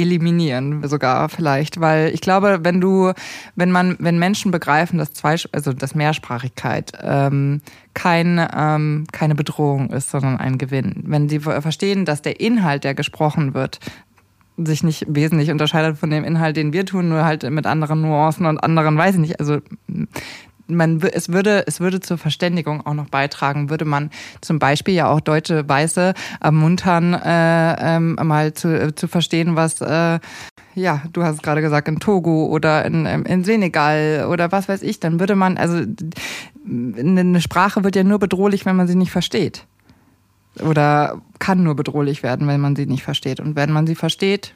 [0.00, 3.12] eliminieren sogar vielleicht, weil ich glaube, wenn du,
[3.56, 7.60] wenn man, wenn Menschen begreifen, dass zwei, also dass Mehrsprachigkeit ähm,
[7.94, 12.94] kein, ähm, keine Bedrohung ist, sondern ein Gewinn, wenn sie verstehen, dass der Inhalt, der
[12.94, 13.80] gesprochen wird,
[14.56, 18.46] sich nicht wesentlich unterscheidet von dem Inhalt, den wir tun, nur halt mit anderen Nuancen
[18.46, 19.58] und anderen, weiß ich nicht, also
[20.68, 24.10] man, es würde, es würde zur Verständigung auch noch beitragen, würde man
[24.40, 29.80] zum Beispiel ja auch deutsche Weiße ermuntern, äh, ähm, mal zu, äh, zu verstehen, was,
[29.80, 30.20] äh,
[30.74, 34.82] ja, du hast gerade gesagt, in Togo oder in, ähm, in Senegal oder was weiß
[34.82, 35.82] ich, dann würde man, also
[36.66, 39.66] eine Sprache wird ja nur bedrohlich, wenn man sie nicht versteht.
[40.60, 43.40] Oder kann nur bedrohlich werden, wenn man sie nicht versteht.
[43.40, 44.54] Und wenn man sie versteht,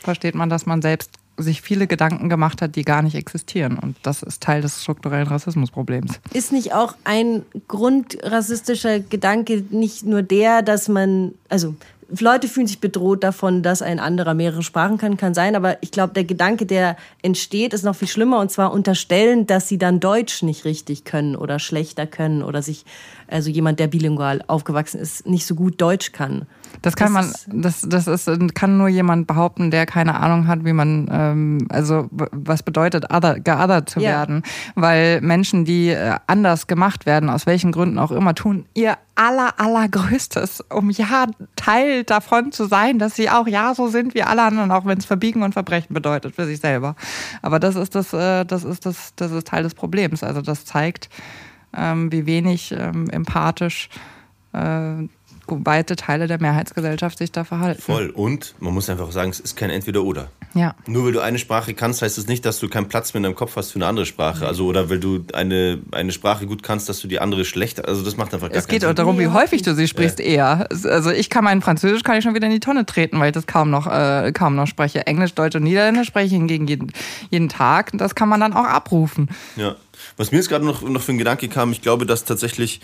[0.00, 3.78] versteht man, dass man selbst sich viele Gedanken gemacht hat, die gar nicht existieren.
[3.78, 6.20] Und das ist Teil des strukturellen Rassismusproblems.
[6.32, 11.74] Ist nicht auch ein grundrassistischer Gedanke nicht nur der, dass man, also
[12.20, 15.90] Leute fühlen sich bedroht davon, dass ein anderer mehrere Sprachen kann, kann sein, aber ich
[15.90, 20.00] glaube, der Gedanke, der entsteht, ist noch viel schlimmer und zwar unterstellen, dass sie dann
[20.00, 22.84] Deutsch nicht richtig können oder schlechter können oder sich,
[23.28, 26.46] also jemand, der bilingual aufgewachsen ist, nicht so gut Deutsch kann.
[26.82, 30.64] Das kann das man, das, das ist, kann nur jemand behaupten, der keine Ahnung hat,
[30.64, 34.10] wie man, ähm, also was bedeutet, other, geothert zu ja.
[34.10, 34.42] werden.
[34.74, 39.58] Weil Menschen, die äh, anders gemacht werden, aus welchen Gründen auch immer, tun ihr aller,
[39.58, 44.42] allergrößtes, um ja Teil davon zu sein, dass sie auch ja so sind wie alle
[44.42, 46.96] anderen, auch wenn es Verbiegen und Verbrechen bedeutet für sich selber.
[47.42, 50.22] Aber das ist das, äh, das ist das, das ist Teil des Problems.
[50.22, 51.08] Also das zeigt,
[51.76, 53.88] ähm, wie wenig ähm, empathisch
[54.52, 55.08] äh,
[55.48, 57.80] weite Teile der Mehrheitsgesellschaft sich da verhalten.
[57.82, 58.10] Voll.
[58.10, 60.28] Und man muss einfach sagen, es ist kein Entweder-Oder.
[60.54, 60.76] Ja.
[60.86, 63.18] Nur weil du eine Sprache kannst, heißt es das nicht, dass du keinen Platz mehr
[63.18, 64.46] in deinem Kopf hast für eine andere Sprache.
[64.46, 67.84] Also, oder weil du eine, eine Sprache gut kannst, dass du die andere schlecht.
[67.86, 69.32] Also, das macht einfach gar Es geht auch darum, wie Ja.
[69.32, 70.68] häufig du sie sprichst, eher.
[70.84, 73.32] Also ich kann mein Französisch kann ich schon wieder in die Tonne treten, weil ich
[73.32, 75.06] das kaum noch, äh, kaum noch spreche.
[75.06, 76.92] Englisch, Deutsch und Niederländisch spreche ich hingegen jeden,
[77.30, 77.92] jeden Tag.
[77.92, 79.28] Und Das kann man dann auch abrufen.
[79.56, 79.74] Ja.
[80.16, 82.80] Was mir jetzt gerade noch, noch für ein Gedanke kam, ich glaube, dass tatsächlich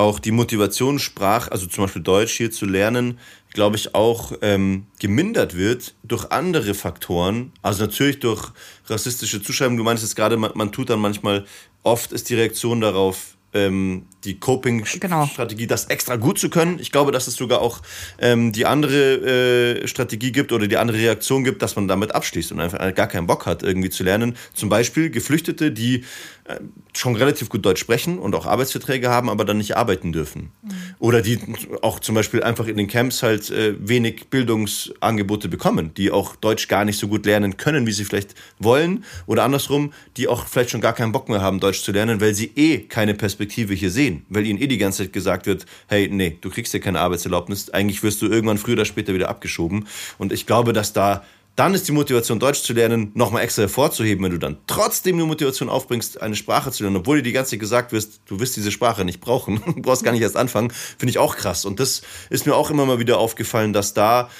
[0.00, 3.18] auch die Motivation, Sprach, also zum Beispiel Deutsch hier zu lernen,
[3.52, 7.52] glaube ich, auch ähm, gemindert wird durch andere Faktoren.
[7.62, 8.50] Also natürlich durch
[8.86, 9.76] rassistische Zuschreibungen.
[9.76, 11.44] Du meinst jetzt gerade, man, man tut dann manchmal,
[11.82, 16.78] oft ist die Reaktion darauf, ähm, die Coping-Strategie, das extra gut zu können.
[16.78, 17.80] Ich glaube, dass es sogar auch
[18.18, 22.52] ähm, die andere äh, Strategie gibt oder die andere Reaktion gibt, dass man damit abschließt
[22.52, 24.36] und einfach gar keinen Bock hat, irgendwie zu lernen.
[24.54, 26.04] Zum Beispiel Geflüchtete, die
[26.44, 26.60] äh,
[26.92, 30.50] schon relativ gut Deutsch sprechen und auch Arbeitsverträge haben, aber dann nicht arbeiten dürfen.
[30.98, 31.38] Oder die
[31.82, 36.66] auch zum Beispiel einfach in den Camps halt äh, wenig Bildungsangebote bekommen, die auch Deutsch
[36.66, 39.04] gar nicht so gut lernen können, wie sie vielleicht wollen.
[39.26, 42.34] Oder andersrum, die auch vielleicht schon gar keinen Bock mehr haben, Deutsch zu lernen, weil
[42.34, 44.09] sie eh keine Perspektive hier sehen.
[44.28, 47.70] Weil ihnen eh die ganze Zeit gesagt wird, hey, nee, du kriegst ja keine Arbeitserlaubnis.
[47.70, 49.86] Eigentlich wirst du irgendwann früher oder später wieder abgeschoben.
[50.18, 51.24] Und ich glaube, dass da
[51.56, 55.24] dann ist die Motivation, Deutsch zu lernen, nochmal extra hervorzuheben, wenn du dann trotzdem die
[55.24, 58.56] Motivation aufbringst, eine Sprache zu lernen, obwohl dir die ganze Zeit gesagt wirst, du wirst
[58.56, 61.64] diese Sprache nicht brauchen, du brauchst gar nicht erst anfangen, finde ich auch krass.
[61.64, 64.30] Und das ist mir auch immer mal wieder aufgefallen, dass da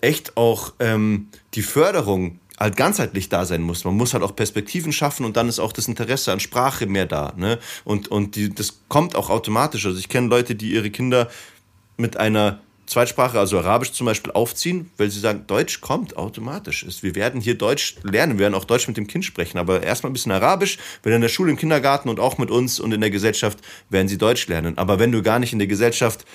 [0.00, 3.84] echt auch ähm, die Förderung halt ganzheitlich da sein muss.
[3.84, 7.06] Man muss halt auch Perspektiven schaffen und dann ist auch das Interesse an Sprache mehr
[7.06, 7.32] da.
[7.36, 7.58] Ne?
[7.84, 9.86] Und, und die, das kommt auch automatisch.
[9.86, 11.28] Also ich kenne Leute, die ihre Kinder
[11.96, 16.84] mit einer Zweitsprache, also Arabisch zum Beispiel, aufziehen, weil sie sagen, Deutsch kommt automatisch.
[17.00, 20.10] Wir werden hier Deutsch lernen, wir werden auch Deutsch mit dem Kind sprechen, aber erstmal
[20.10, 23.00] ein bisschen Arabisch, wenn in der Schule, im Kindergarten und auch mit uns und in
[23.00, 24.76] der Gesellschaft werden sie Deutsch lernen.
[24.76, 26.26] Aber wenn du gar nicht in der Gesellschaft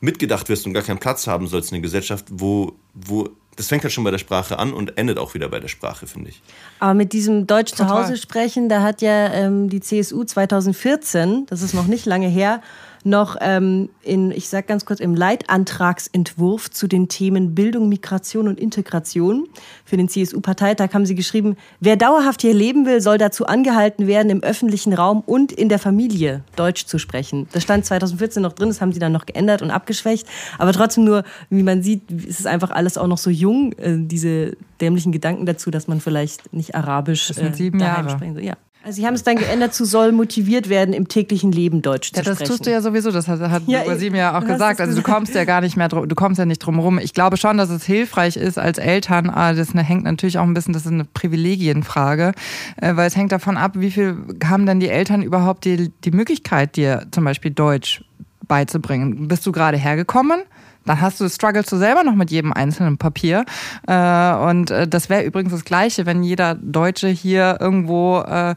[0.00, 3.28] mitgedacht wirst und gar keinen Platz haben sollst in der Gesellschaft, wo, wo
[3.60, 6.06] das fängt halt schon bei der Sprache an und endet auch wieder bei der Sprache,
[6.06, 6.40] finde ich.
[6.78, 7.90] Aber mit diesem Deutsch zu.
[7.90, 12.62] Hause sprechen, da hat ja ähm, die CSU 2014, das ist noch nicht lange her,
[13.04, 18.60] noch ähm, in, ich sag ganz kurz, im Leitantragsentwurf zu den Themen Bildung, Migration und
[18.60, 19.48] Integration
[19.84, 24.30] für den CSU-Parteitag haben sie geschrieben, wer dauerhaft hier leben will, soll dazu angehalten werden,
[24.30, 27.48] im öffentlichen Raum und in der Familie Deutsch zu sprechen.
[27.52, 30.26] Das stand 2014 noch drin, das haben sie dann noch geändert und abgeschwächt.
[30.58, 33.96] Aber trotzdem nur, wie man sieht, ist es einfach alles auch noch so jung, äh,
[33.98, 38.16] diese dämlichen Gedanken dazu, dass man vielleicht nicht Arabisch Das sind äh, sieben daheim Jahre.
[38.16, 38.44] sprechen soll.
[38.44, 38.56] Ja.
[38.82, 42.22] Also sie haben es dann geändert zu soll motiviert werden, im täglichen Leben Deutsch Ja,
[42.22, 42.48] zu das sprechen.
[42.50, 43.10] tust du ja sowieso.
[43.10, 44.80] Das hat, hat Ja, Basim ja auch gesagt.
[44.80, 46.98] es Also du kommst ja gar nicht mehr, drum- du kommst ja nicht drum rum.
[46.98, 49.28] Ich glaube schon, dass es hilfreich ist als Eltern.
[49.28, 52.32] aber Das ne- hängt natürlich auch ein bisschen, das ist eine Privilegienfrage,
[52.80, 56.10] äh, weil es hängt davon ab, wie viel haben denn die Eltern überhaupt die, die
[56.10, 58.02] Möglichkeit, dir zum Beispiel Deutsch
[58.48, 59.28] beizubringen.
[59.28, 60.40] Bist du gerade hergekommen?
[60.86, 63.44] Dann hast du strugglest du selber noch mit jedem einzelnen Papier.
[63.86, 68.54] Äh, und äh, das wäre übrigens das Gleiche, wenn jeder Deutsche hier irgendwo äh,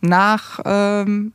[0.00, 1.32] nach ähm,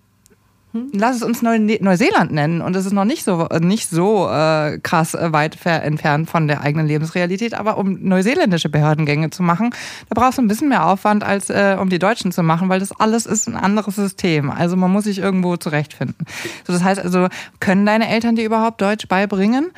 [0.91, 4.79] Lass es uns Neu Neuseeland nennen und es ist noch nicht so nicht so äh,
[4.79, 9.69] krass äh, weit entfernt von der eigenen Lebensrealität, aber um neuseeländische Behördengänge zu machen,
[10.09, 12.79] da brauchst du ein bisschen mehr Aufwand als äh, um die Deutschen zu machen, weil
[12.79, 14.49] das alles ist ein anderes System.
[14.49, 16.25] Also man muss sich irgendwo zurechtfinden.
[16.65, 17.27] So, das heißt also,
[17.59, 19.71] können deine Eltern dir überhaupt Deutsch beibringen?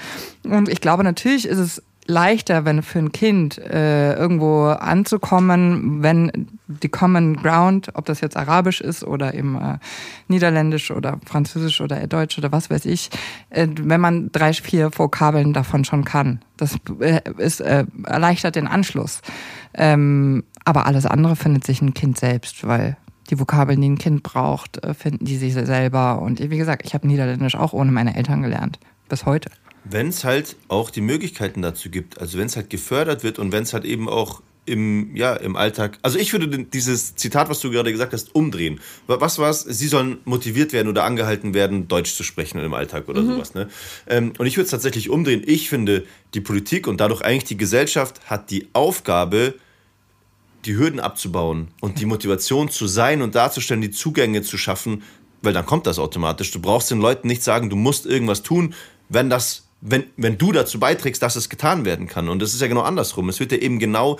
[0.43, 6.47] Und ich glaube natürlich ist es leichter, wenn für ein Kind äh, irgendwo anzukommen, wenn
[6.67, 9.77] die Common Ground, ob das jetzt Arabisch ist oder eben äh,
[10.27, 13.09] Niederländisch oder Französisch oder Deutsch oder was weiß ich,
[13.49, 16.41] äh, wenn man drei, vier Vokabeln davon schon kann.
[16.57, 19.21] Das äh, ist, äh, erleichtert den Anschluss.
[19.73, 22.97] Ähm, aber alles andere findet sich ein Kind selbst, weil
[23.29, 26.21] die Vokabeln, die ein Kind braucht, äh, finden die sich selber.
[26.21, 28.79] Und wie gesagt, ich habe Niederländisch auch ohne meine Eltern gelernt.
[29.09, 29.49] Bis heute.
[29.87, 33.51] Wenn es halt auch die Möglichkeiten dazu gibt, also wenn es halt gefördert wird und
[33.51, 35.99] wenn es halt eben auch im, ja, im Alltag.
[36.01, 38.79] Also ich würde dieses Zitat, was du gerade gesagt hast, umdrehen.
[39.05, 39.61] Wa- Was war's?
[39.61, 43.53] Sie sollen motiviert werden oder angehalten werden, Deutsch zu sprechen im Alltag oder sowas.
[43.53, 43.69] Ne?
[44.07, 45.43] Ähm, und ich würde es tatsächlich umdrehen.
[45.45, 49.53] Ich finde, die Politik und dadurch eigentlich die Gesellschaft hat die Aufgabe,
[50.65, 55.03] die Hürden abzubauen und die Motivation zu sein und darzustellen, die Zugänge zu schaffen,
[55.43, 56.49] weil dann kommt das automatisch.
[56.49, 58.73] Du brauchst den Leuten nicht sagen, du musst irgendwas tun,
[59.09, 62.27] wenn das wenn, wenn du dazu beiträgst, dass es getan werden kann.
[62.27, 63.29] Und das ist ja genau andersrum.
[63.29, 64.17] Es wird ja eben genau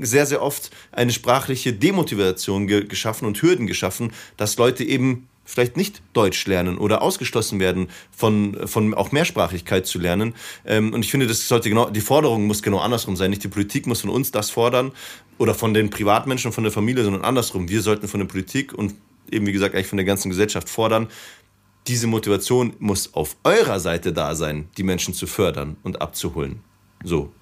[0.00, 5.76] sehr, sehr oft eine sprachliche Demotivation ge geschaffen und Hürden geschaffen, dass Leute eben vielleicht
[5.76, 10.34] nicht Deutsch lernen oder ausgeschlossen werden von, von auch Mehrsprachigkeit zu lernen.
[10.64, 13.30] Ähm, und ich finde, das sollte genau, die Forderung muss genau andersrum sein.
[13.30, 14.92] Nicht die Politik muss von uns das fordern
[15.38, 17.68] oder von den Privatmenschen, von der Familie, sondern andersrum.
[17.68, 18.94] Wir sollten von der Politik und
[19.30, 21.08] eben, wie gesagt, eigentlich von der ganzen Gesellschaft fordern,
[21.86, 26.60] diese Motivation muss auf eurer Seite da sein, die Menschen zu fördern und abzuholen.
[27.02, 27.32] So,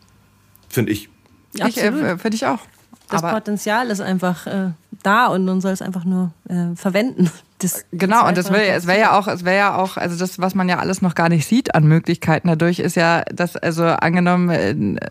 [0.68, 1.08] finde ich.
[1.54, 2.60] ich äh, finde ich auch.
[3.08, 4.70] Das Aber Potenzial ist einfach äh,
[5.02, 7.30] da und man soll es einfach nur äh, verwenden.
[7.60, 10.38] Das, genau, und das wäre es wäre ja auch, es wäre ja auch, also das,
[10.38, 13.84] was man ja alles noch gar nicht sieht an Möglichkeiten dadurch, ist ja, dass, also
[13.84, 14.48] angenommen,
[14.96, 15.10] äh,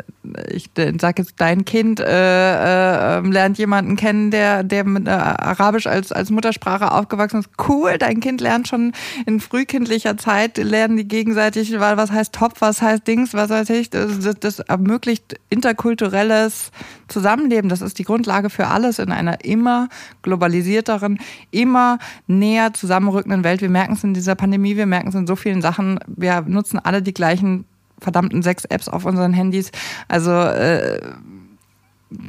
[0.51, 0.69] ich
[0.99, 5.85] sag jetzt, dein Kind äh, äh, ähm, lernt jemanden kennen, der, der mit äh, Arabisch
[5.85, 7.49] als, als Muttersprache aufgewachsen ist.
[7.67, 8.93] Cool, dein Kind lernt schon
[9.25, 13.89] in frühkindlicher Zeit, lernen die gegenseitig, was heißt Top, was heißt Dings, was weiß ich.
[13.89, 16.71] Das, das, das ermöglicht interkulturelles
[17.07, 17.69] Zusammenleben.
[17.69, 19.89] Das ist die Grundlage für alles in einer immer
[20.21, 21.19] globalisierteren,
[21.51, 21.99] immer
[22.39, 23.61] näher zusammenrückenden Welt.
[23.61, 25.99] Wir merken es in dieser Pandemie, wir merken es in so vielen Sachen.
[26.07, 27.65] Wir nutzen alle die gleichen
[27.99, 29.71] verdammten sechs Apps auf unseren Handys.
[30.07, 31.01] Also äh,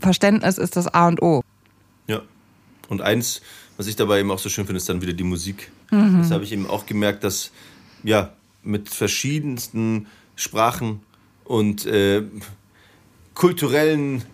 [0.00, 1.42] Verständnis ist das A und O.
[2.06, 2.22] Ja.
[2.88, 3.40] Und eins,
[3.76, 5.70] was ich dabei eben auch so schön finde, ist dann wieder die Musik.
[5.90, 6.18] Mhm.
[6.20, 7.50] Das habe ich eben auch gemerkt, dass
[8.02, 8.32] ja
[8.62, 10.06] mit verschiedensten
[10.36, 11.00] Sprachen
[11.44, 12.22] und äh,
[13.34, 14.24] kulturellen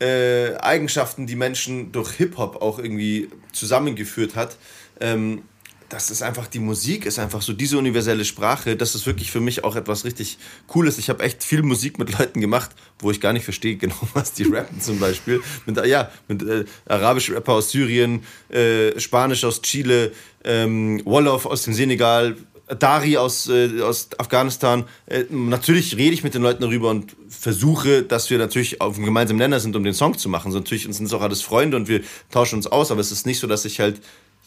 [0.00, 4.56] äh, Eigenschaften, die Menschen durch Hip-Hop auch irgendwie zusammengeführt hat,
[5.00, 5.42] ähm,
[5.88, 8.76] das ist einfach, die Musik ist einfach so diese universelle Sprache.
[8.76, 10.98] Das ist wirklich für mich auch etwas richtig Cooles.
[10.98, 14.32] Ich habe echt viel Musik mit Leuten gemacht, wo ich gar nicht verstehe, genau was
[14.32, 15.40] die rappen zum Beispiel.
[15.64, 20.12] Mit, ja, mit äh, arabischen Rapper aus Syrien, äh, Spanisch aus Chile,
[20.44, 22.36] ähm, Wolof aus dem Senegal,
[22.80, 24.84] Dari aus, äh, aus Afghanistan.
[25.06, 29.04] Äh, natürlich rede ich mit den Leuten darüber und versuche, dass wir natürlich auf einem
[29.04, 30.50] gemeinsamen Nenner sind, um den Song zu machen.
[30.50, 32.00] So, natürlich sind es auch alles Freunde und wir
[32.32, 34.00] tauschen uns aus, aber es ist nicht so, dass ich halt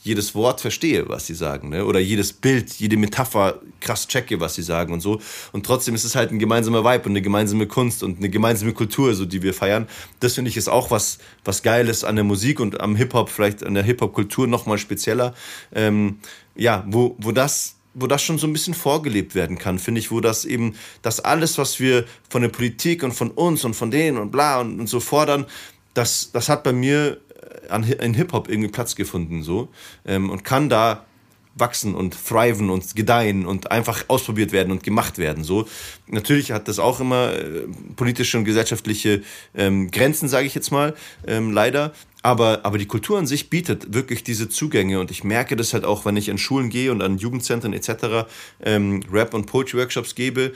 [0.03, 1.85] jedes Wort verstehe, was sie sagen, ne?
[1.85, 5.19] oder jedes Bild, jede Metapher krass checke, was sie sagen und so.
[5.51, 8.73] Und trotzdem ist es halt ein gemeinsamer Vibe und eine gemeinsame Kunst und eine gemeinsame
[8.73, 9.87] Kultur, so die wir feiern.
[10.19, 13.63] Das finde ich ist auch was, was Geiles an der Musik und am Hip-Hop, vielleicht
[13.63, 15.33] an der Hip-Hop-Kultur nochmal spezieller.
[15.73, 16.19] Ähm,
[16.55, 20.11] ja, wo, wo das wo das schon so ein bisschen vorgelebt werden kann, finde ich,
[20.11, 23.91] wo das eben, das alles, was wir von der Politik und von uns und von
[23.91, 25.45] denen und bla und, und so fordern,
[25.95, 27.19] das, das hat bei mir
[27.69, 29.69] an, in Hip-Hop irgendwie Platz gefunden so
[30.05, 31.05] ähm, und kann da
[31.59, 35.43] wachsen und thriven und gedeihen und einfach ausprobiert werden und gemacht werden.
[35.43, 35.67] So
[36.07, 39.23] natürlich hat das auch immer äh, politische und gesellschaftliche
[39.55, 40.95] ähm, Grenzen, sage ich jetzt mal,
[41.27, 41.93] ähm, leider.
[42.21, 45.85] Aber, aber die Kultur an sich bietet wirklich diese Zugänge und ich merke das halt
[45.85, 48.27] auch, wenn ich an Schulen gehe und an Jugendzentren etc.
[48.61, 50.53] Ähm, Rap- und Poetry-Workshops gebe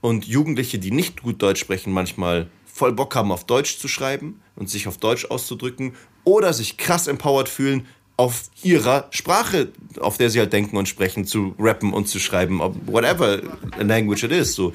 [0.00, 4.40] und Jugendliche, die nicht gut Deutsch sprechen, manchmal voll Bock haben, auf Deutsch zu schreiben
[4.56, 5.92] und sich auf Deutsch auszudrücken
[6.24, 11.26] oder sich krass empowered fühlen, auf ihrer Sprache, auf der sie halt denken und sprechen,
[11.26, 13.40] zu rappen und zu schreiben, whatever
[13.78, 14.54] language it is.
[14.54, 14.72] So.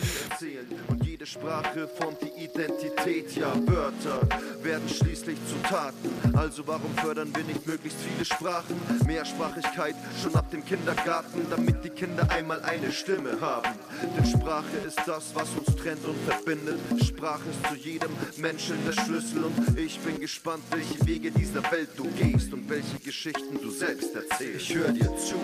[1.29, 4.21] Sprache formt die Identität, ja, Wörter
[4.63, 6.09] werden schließlich zu Taten.
[6.37, 8.79] Also warum fördern wir nicht möglichst viele Sprachen?
[9.05, 13.77] Mehrsprachigkeit schon ab dem Kindergarten, damit die Kinder einmal eine Stimme haben.
[14.15, 16.79] Denn Sprache ist das, was uns trennt und verbindet.
[17.05, 21.89] Sprache ist zu jedem Menschen der Schlüssel und ich bin gespannt, welche Wege dieser Welt
[21.97, 24.69] du gehst und welche Geschichten du selbst erzählst.
[24.69, 25.35] Ich höre dir zu.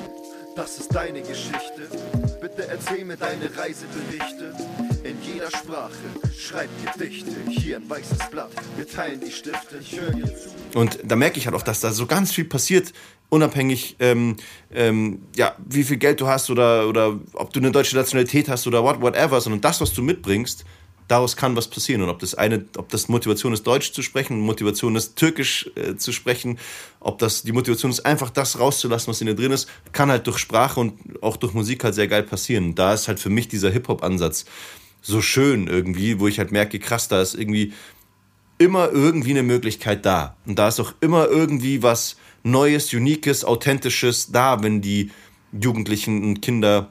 [0.56, 1.90] Das ist deine Geschichte.
[2.40, 4.54] Bitte erzähl mir deine Reiseberichte.
[5.04, 5.92] In jeder Sprache
[6.38, 7.32] schreib Gedichte.
[7.50, 9.78] Hier ein weißes Blatt, wir teilen die Stifte.
[9.82, 10.80] Ich höre dir zu.
[10.80, 12.94] Und da merke ich halt auch, dass da so ganz viel passiert,
[13.28, 14.38] unabhängig, ähm,
[14.74, 18.66] ähm, ja, wie viel Geld du hast oder, oder ob du eine deutsche Nationalität hast
[18.66, 20.64] oder what, whatever, sondern das, was du mitbringst,
[21.10, 22.02] daraus kann was passieren.
[22.02, 25.98] Und ob das eine, ob das Motivation ist, Deutsch zu sprechen, Motivation ist, Türkisch äh,
[25.98, 26.60] zu sprechen,
[27.02, 30.28] ob das die Motivation ist, einfach das rauszulassen, was in dir drin ist, kann halt
[30.28, 32.74] durch Sprache und auch durch Musik halt sehr geil passieren.
[32.74, 34.46] Da ist halt für mich dieser Hip-Hop-Ansatz
[35.04, 37.74] so schön irgendwie, wo ich halt merke, krass, da ist irgendwie
[38.58, 40.38] immer irgendwie eine Möglichkeit da.
[40.46, 45.12] Und da ist auch immer irgendwie was Neues, Uniques, Authentisches da, wenn die
[45.52, 46.90] Jugendlichen und Kinder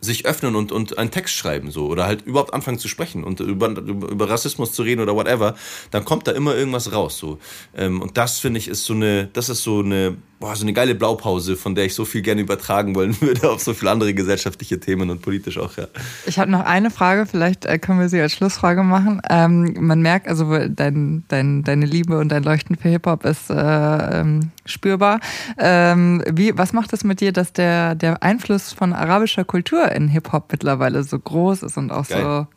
[0.00, 3.40] sich öffnen und, und einen Text schreiben so oder halt überhaupt anfangen zu sprechen und
[3.40, 5.56] über, über Rassismus zu reden oder whatever,
[5.90, 7.38] dann kommt da immer irgendwas raus so.
[7.74, 10.72] Ähm, und das finde ich ist so eine, das ist so eine boah, so eine
[10.72, 14.14] geile Blaupause, von der ich so viel gerne übertragen wollen würde auf so viele andere
[14.14, 15.86] gesellschaftliche Themen und politisch auch, ja.
[16.26, 19.20] Ich habe noch eine Frage, vielleicht äh, können wir sie als Schlussfrage machen.
[19.30, 24.20] Ähm, man merkt, also dein, dein, deine Liebe und dein Leuchten für Hip-Hop ist äh,
[24.20, 25.20] ähm, spürbar.
[25.58, 30.08] Ähm, wie, was macht es mit dir, dass der, der Einfluss von arabischer Kultur in
[30.08, 32.22] Hip-Hop mittlerweile so groß ist und auch Geil.
[32.22, 32.55] so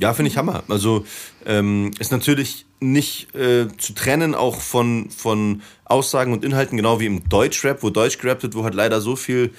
[0.00, 0.62] ja, finde ich Hammer.
[0.68, 1.04] Also
[1.46, 7.06] ähm, ist natürlich nicht äh, zu trennen auch von, von Aussagen und Inhalten, genau wie
[7.06, 9.52] im Deutschrap, wo Deutsch gerappt wird, wo halt leider so viel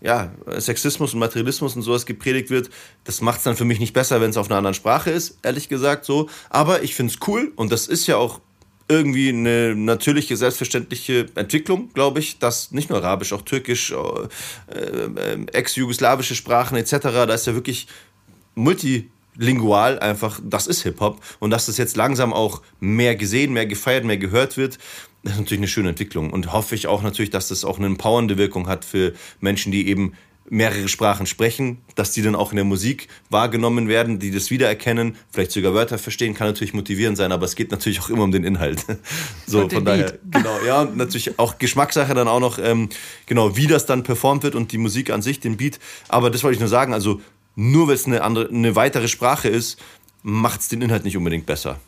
[0.00, 2.70] ja, Sexismus und Materialismus und sowas gepredigt wird.
[3.04, 5.38] Das macht es dann für mich nicht besser, wenn es auf einer anderen Sprache ist,
[5.42, 6.28] ehrlich gesagt so.
[6.50, 8.40] Aber ich finde es cool und das ist ja auch
[8.88, 15.46] irgendwie eine natürliche, selbstverständliche Entwicklung, glaube ich, dass nicht nur Arabisch, auch Türkisch, äh, äh,
[15.52, 17.88] ex-jugoslawische Sprachen etc., da ist ja wirklich
[19.36, 24.04] multilingual einfach, das ist Hip-Hop und dass das jetzt langsam auch mehr gesehen, mehr gefeiert,
[24.04, 24.78] mehr gehört wird,
[25.22, 27.86] das ist natürlich eine schöne Entwicklung und hoffe ich auch natürlich, dass das auch eine
[27.86, 30.12] empowernde Wirkung hat für Menschen, die eben
[30.48, 35.16] mehrere Sprachen sprechen, dass die dann auch in der Musik wahrgenommen werden, die das wiedererkennen,
[35.32, 38.30] vielleicht sogar Wörter verstehen, kann natürlich motivierend sein, aber es geht natürlich auch immer um
[38.30, 38.84] den Inhalt.
[39.48, 40.20] So, und von daher, Beat.
[40.30, 42.88] genau, ja, und natürlich auch Geschmackssache dann auch noch, ähm,
[43.26, 45.78] genau, wie das dann performt wird und die Musik an sich, den Beat.
[46.08, 47.20] Aber das wollte ich nur sagen, also
[47.56, 49.80] nur weil es eine andere, eine weitere Sprache ist,
[50.22, 51.78] macht es den Inhalt nicht unbedingt besser.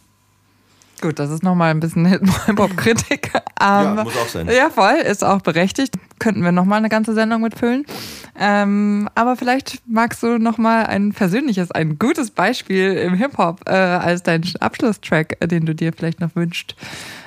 [1.00, 2.06] Gut, das ist nochmal ein bisschen
[2.46, 3.30] Hip-Hop-Kritik.
[3.60, 4.48] ja, muss auch sein.
[4.48, 5.94] Ja, voll, ist auch berechtigt.
[6.18, 7.86] Könnten wir nochmal eine ganze Sendung mitfüllen.
[8.36, 14.24] Ähm, aber vielleicht magst du nochmal ein persönliches, ein gutes Beispiel im Hip-Hop äh, als
[14.24, 16.74] deinen Abschlusstrack, äh, den du dir vielleicht noch wünschst,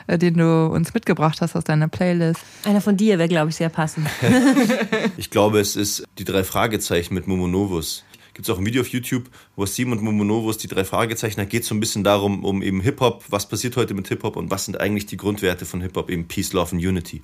[0.07, 2.41] äh, den du uns mitgebracht hast aus deiner Playlist.
[2.65, 4.07] Einer von dir wäre, glaube ich, sehr passend.
[5.17, 8.03] ich glaube, es ist die drei Fragezeichen mit Momo Novus
[8.33, 11.45] gibt es auch ein Video auf YouTube, wo Simon und Momonovos die drei Fragezeichen, da
[11.45, 14.51] geht es so ein bisschen darum, um eben Hip-Hop, was passiert heute mit Hip-Hop und
[14.51, 17.21] was sind eigentlich die Grundwerte von Hip-Hop, eben Peace, Love und Unity.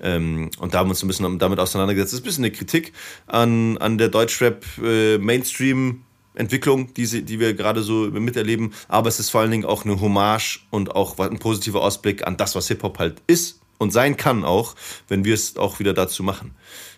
[0.00, 2.12] Ähm, und da haben wir uns ein bisschen damit auseinandergesetzt.
[2.12, 2.92] Das ist ein bisschen eine Kritik
[3.26, 9.18] an, an der Deutschrap-Mainstream- äh, Entwicklung, die, sie, die wir gerade so miterleben, aber es
[9.18, 12.68] ist vor allen Dingen auch eine Hommage und auch ein positiver Ausblick an das, was
[12.68, 14.74] Hip-Hop halt ist und sein kann auch,
[15.08, 16.54] wenn wir es auch wieder dazu machen.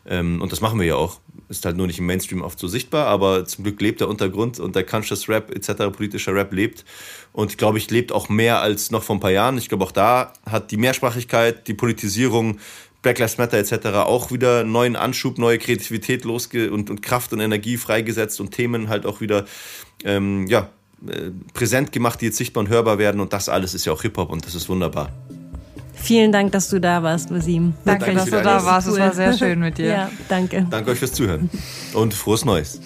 [0.06, 1.20] Ähm, und das machen wir ja auch.
[1.48, 4.60] Ist halt nur nicht im Mainstream oft so sichtbar, aber zum Glück lebt der Untergrund
[4.60, 6.84] und der Conscious Rap etc., politischer Rap lebt.
[7.32, 9.56] Und ich glaube ich, lebt auch mehr als noch vor ein paar Jahren.
[9.56, 12.58] Ich glaube, auch da hat die Mehrsprachigkeit, die Politisierung,
[13.00, 13.86] Black Lives Matter etc.
[14.04, 18.88] auch wieder neuen Anschub, neue Kreativität losge und, und Kraft und Energie freigesetzt und Themen
[18.88, 19.46] halt auch wieder
[20.04, 20.70] ähm, ja,
[21.06, 23.20] äh, präsent gemacht, die jetzt sichtbar und hörbar werden.
[23.20, 25.12] Und das alles ist ja auch Hip-Hop und das ist wunderbar.
[26.00, 27.74] Vielen Dank, dass du da warst, Wasim.
[27.84, 28.88] Danke, danke dass du da warst.
[28.88, 29.86] Es war sehr schön mit dir.
[29.86, 30.66] Ja, danke.
[30.70, 31.50] Danke euch fürs Zuhören
[31.94, 32.80] und frohes Neues.